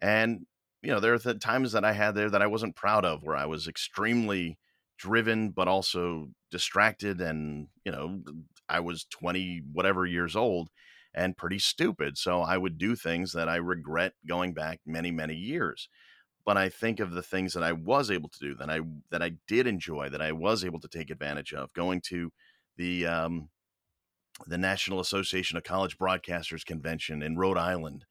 And, 0.00 0.44
you 0.82 0.90
know, 0.90 0.98
there 0.98 1.14
are 1.14 1.18
the 1.18 1.34
times 1.34 1.72
that 1.72 1.84
I 1.84 1.92
had 1.92 2.16
there 2.16 2.30
that 2.30 2.42
I 2.42 2.48
wasn't 2.48 2.74
proud 2.74 3.04
of, 3.04 3.22
where 3.22 3.36
I 3.36 3.46
was 3.46 3.68
extremely 3.68 4.58
driven, 4.98 5.50
but 5.50 5.68
also 5.68 6.30
distracted. 6.50 7.20
And, 7.20 7.68
you 7.84 7.92
know, 7.92 8.20
I 8.68 8.80
was 8.80 9.04
20 9.04 9.62
whatever 9.72 10.06
years 10.06 10.34
old 10.34 10.70
and 11.14 11.36
pretty 11.36 11.58
stupid. 11.58 12.18
So 12.18 12.40
I 12.40 12.58
would 12.58 12.76
do 12.76 12.96
things 12.96 13.32
that 13.32 13.48
I 13.48 13.56
regret 13.56 14.14
going 14.26 14.52
back 14.52 14.80
many, 14.84 15.10
many 15.10 15.34
years. 15.34 15.88
But 16.44 16.56
I 16.56 16.68
think 16.68 17.00
of 17.00 17.12
the 17.12 17.22
things 17.22 17.54
that 17.54 17.62
I 17.62 17.72
was 17.72 18.10
able 18.10 18.28
to 18.28 18.38
do 18.38 18.54
that 18.56 18.68
I 18.68 18.80
that 19.10 19.22
I 19.22 19.32
did 19.48 19.66
enjoy, 19.66 20.10
that 20.10 20.20
I 20.20 20.32
was 20.32 20.62
able 20.64 20.80
to 20.80 20.88
take 20.88 21.08
advantage 21.08 21.54
of, 21.54 21.72
going 21.72 22.02
to 22.08 22.32
the 22.76 23.06
um, 23.06 23.48
the 24.46 24.58
National 24.58 25.00
Association 25.00 25.56
of 25.56 25.64
College 25.64 25.96
Broadcasters 25.96 26.66
convention 26.66 27.22
in 27.22 27.38
Rhode 27.38 27.56
Island, 27.56 28.04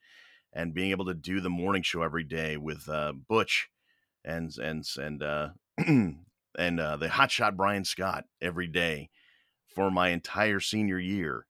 and 0.52 0.74
being 0.74 0.90
able 0.90 1.06
to 1.06 1.14
do 1.14 1.42
the 1.42 1.50
morning 1.50 1.84
show 1.84 2.02
every 2.02 2.24
day 2.24 2.58
with 2.58 2.90
uh, 2.90 3.14
Butch 3.14 3.70
and 4.26 4.52
and 4.58 4.84
and 4.98 5.22
uh, 5.22 5.50
and 5.78 6.80
uh, 6.80 6.98
the 6.98 7.10
hotshot 7.10 7.56
Brian 7.56 7.86
Scott 7.86 8.26
every 8.42 8.68
day 8.68 9.12
for 9.68 9.92
my 9.92 10.10
entire 10.10 10.60
senior 10.60 10.98
year 11.00 11.46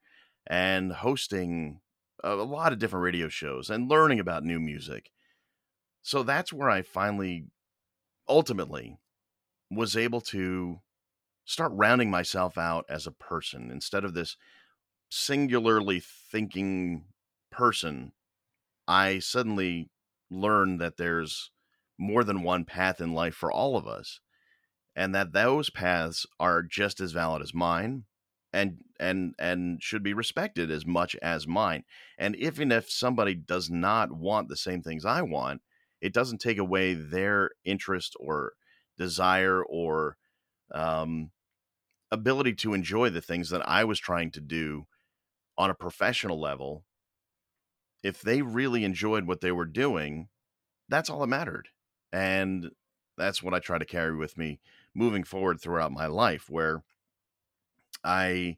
and 0.47 0.91
hosting 0.91 1.79
a 2.23 2.35
lot 2.35 2.71
of 2.71 2.79
different 2.79 3.03
radio 3.03 3.27
shows 3.27 3.69
and 3.69 3.89
learning 3.89 4.19
about 4.19 4.43
new 4.43 4.59
music. 4.59 5.11
So 6.01 6.23
that's 6.23 6.53
where 6.53 6.69
I 6.69 6.81
finally, 6.81 7.45
ultimately, 8.27 8.97
was 9.69 9.95
able 9.95 10.21
to 10.21 10.79
start 11.45 11.71
rounding 11.73 12.09
myself 12.09 12.57
out 12.57 12.85
as 12.89 13.05
a 13.05 13.11
person 13.11 13.69
instead 13.71 14.05
of 14.05 14.13
this 14.13 14.37
singularly 15.09 16.01
thinking 16.01 17.05
person. 17.51 18.13
I 18.87 19.19
suddenly 19.19 19.89
learned 20.29 20.79
that 20.81 20.97
there's 20.97 21.51
more 21.97 22.23
than 22.23 22.43
one 22.43 22.65
path 22.65 22.99
in 22.99 23.13
life 23.13 23.35
for 23.35 23.51
all 23.51 23.77
of 23.77 23.87
us, 23.87 24.19
and 24.95 25.13
that 25.13 25.33
those 25.33 25.69
paths 25.69 26.25
are 26.39 26.63
just 26.63 26.99
as 26.99 27.11
valid 27.11 27.41
as 27.41 27.53
mine 27.53 28.05
and 28.53 28.77
and 28.99 29.33
and 29.39 29.81
should 29.81 30.03
be 30.03 30.13
respected 30.13 30.69
as 30.69 30.85
much 30.85 31.15
as 31.21 31.47
mine. 31.47 31.83
And 32.17 32.35
even 32.35 32.71
if 32.71 32.89
somebody 32.89 33.35
does 33.35 33.69
not 33.69 34.11
want 34.11 34.47
the 34.47 34.55
same 34.55 34.81
things 34.81 35.05
I 35.05 35.21
want, 35.23 35.61
it 35.99 36.13
doesn't 36.13 36.39
take 36.39 36.57
away 36.57 36.93
their 36.93 37.51
interest 37.65 38.15
or 38.19 38.53
desire 38.97 39.63
or 39.63 40.17
um, 40.73 41.31
ability 42.11 42.53
to 42.53 42.73
enjoy 42.73 43.09
the 43.09 43.21
things 43.21 43.49
that 43.49 43.67
I 43.67 43.83
was 43.83 43.99
trying 43.99 44.31
to 44.31 44.41
do 44.41 44.85
on 45.57 45.69
a 45.69 45.75
professional 45.75 46.39
level. 46.39 46.83
If 48.03 48.21
they 48.21 48.41
really 48.41 48.83
enjoyed 48.83 49.25
what 49.25 49.41
they 49.41 49.51
were 49.51 49.65
doing, 49.65 50.27
that's 50.89 51.09
all 51.09 51.19
that 51.21 51.27
mattered. 51.27 51.69
And 52.11 52.71
that's 53.17 53.41
what 53.41 53.53
I 53.53 53.59
try 53.59 53.77
to 53.77 53.85
carry 53.85 54.15
with 54.15 54.37
me 54.37 54.59
moving 54.93 55.23
forward 55.23 55.59
throughout 55.59 55.91
my 55.91 56.05
life, 56.05 56.49
where 56.49 56.83
I 58.03 58.57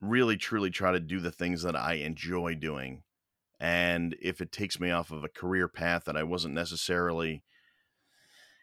really 0.00 0.36
truly 0.36 0.70
try 0.70 0.92
to 0.92 1.00
do 1.00 1.20
the 1.20 1.32
things 1.32 1.62
that 1.62 1.76
I 1.76 1.94
enjoy 1.94 2.54
doing. 2.54 3.02
And 3.60 4.16
if 4.20 4.40
it 4.40 4.52
takes 4.52 4.78
me 4.78 4.90
off 4.90 5.10
of 5.10 5.24
a 5.24 5.28
career 5.28 5.68
path 5.68 6.04
that 6.04 6.16
I 6.16 6.22
wasn't 6.22 6.54
necessarily 6.54 7.42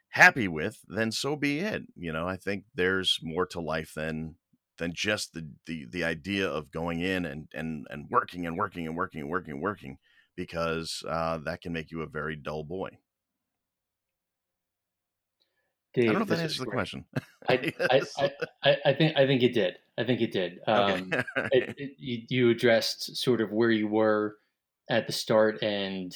happy 0.09 0.47
with, 0.47 0.79
then 0.87 1.11
so 1.11 1.35
be 1.35 1.59
it. 1.59 1.83
You 1.95 2.11
know, 2.11 2.27
I 2.27 2.35
think 2.35 2.65
there's 2.75 3.19
more 3.23 3.45
to 3.47 3.59
life 3.59 3.93
than 3.95 4.35
than 4.77 4.93
just 4.93 5.33
the 5.33 5.47
the 5.65 5.85
the 5.89 6.03
idea 6.03 6.47
of 6.47 6.71
going 6.71 6.99
in 6.99 7.25
and 7.25 7.47
and 7.53 7.87
and 7.89 8.07
working 8.09 8.45
and 8.45 8.57
working 8.57 8.87
and 8.87 8.95
working 8.95 9.21
and 9.21 9.29
working 9.29 9.53
and 9.53 9.61
working 9.61 9.97
because 10.35 11.03
uh, 11.07 11.37
that 11.39 11.61
can 11.61 11.73
make 11.73 11.91
you 11.91 12.01
a 12.01 12.07
very 12.07 12.35
dull 12.35 12.63
boy. 12.63 12.89
Dave, 15.93 16.09
I 16.09 16.13
don't 16.13 16.19
know 16.19 16.23
if 16.23 16.29
that 16.29 16.39
answers 16.39 16.59
the 16.59 16.65
question. 16.65 17.05
I, 17.49 17.73
I, 17.79 18.01
I, 18.63 18.77
I, 18.85 18.93
think 18.93 19.17
I 19.17 19.25
think 19.25 19.43
it 19.43 19.53
did. 19.53 19.75
I 19.97 20.03
think 20.05 20.21
it 20.21 20.31
did. 20.31 20.59
Um, 20.67 21.11
okay. 21.37 21.49
it, 21.51 21.75
it, 21.77 22.25
you 22.29 22.49
addressed 22.49 23.17
sort 23.17 23.41
of 23.41 23.51
where 23.51 23.71
you 23.71 23.87
were 23.87 24.37
at 24.89 25.07
the 25.07 25.13
start 25.13 25.61
and 25.61 26.15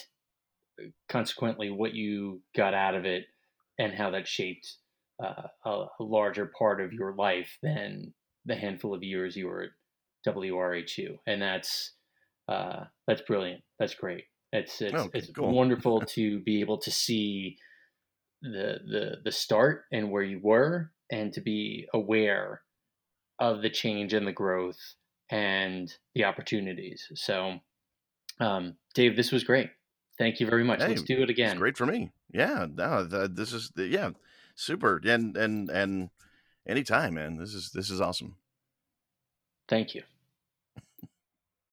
uh, 0.82 0.88
consequently 1.10 1.70
what 1.70 1.94
you 1.94 2.42
got 2.56 2.74
out 2.74 2.96
of 2.96 3.06
it 3.06 3.26
and 3.78 3.94
how 3.94 4.12
that 4.12 4.28
shaped 4.28 4.76
uh, 5.22 5.48
a, 5.66 5.70
a 6.00 6.04
larger 6.04 6.52
part 6.58 6.80
of 6.82 6.94
your 6.94 7.14
life 7.16 7.58
than 7.62 8.14
the 8.46 8.56
handful 8.56 8.94
of 8.94 9.04
years 9.04 9.36
you 9.36 9.48
were 9.48 9.64
at 9.64 9.70
WRHU, 10.34 11.18
and 11.28 11.42
that's 11.42 11.94
uh, 12.48 12.86
that's 13.08 13.22
brilliant. 13.22 13.62
That's 13.80 13.96
great. 13.96 14.26
It's 14.52 14.82
it's, 14.82 14.94
Oh, 14.96 15.10
it's 15.14 15.30
cool. 15.32 15.52
wonderful 15.52 16.02
to 16.16 16.40
be 16.40 16.62
able 16.62 16.78
to 16.80 16.92
see 16.92 17.58
the 18.42 18.80
the 18.90 19.16
the 19.24 19.32
start 19.32 19.86
and 19.92 20.12
where 20.12 20.24
you 20.24 20.40
were, 20.42 20.92
and 21.12 21.34
to 21.34 21.42
be 21.42 21.88
aware 21.94 22.62
of 23.40 23.62
the 23.62 23.70
change 23.70 24.14
and 24.14 24.26
the 24.28 24.32
growth 24.32 24.80
and 25.30 25.94
the 26.14 26.24
opportunities. 26.24 27.08
So, 27.16 27.60
um, 28.40 28.76
Dave, 28.94 29.16
this 29.16 29.32
was 29.32 29.44
great. 29.44 29.70
Thank 30.18 30.40
you 30.40 30.46
very 30.48 30.64
much. 30.64 30.82
Hey, 30.82 30.90
Let's 30.90 31.02
do 31.02 31.18
it 31.18 31.24
It's 31.24 31.32
again. 31.32 31.58
great 31.58 31.78
for 31.78 31.86
me. 31.86 32.12
Yeah, 32.32 32.68
no, 32.74 33.08
th- 33.08 33.32
this 33.34 33.52
is 33.54 33.72
yeah, 33.76 34.12
super. 34.56 35.02
And 35.06 35.36
and 35.36 35.70
and 35.70 36.10
anytime, 36.68 37.16
man. 37.16 37.38
This 37.38 37.54
is 37.54 37.72
this 37.72 37.90
is 37.90 38.00
awesome. 38.02 38.38
Thank 39.68 39.96
you. 39.96 40.04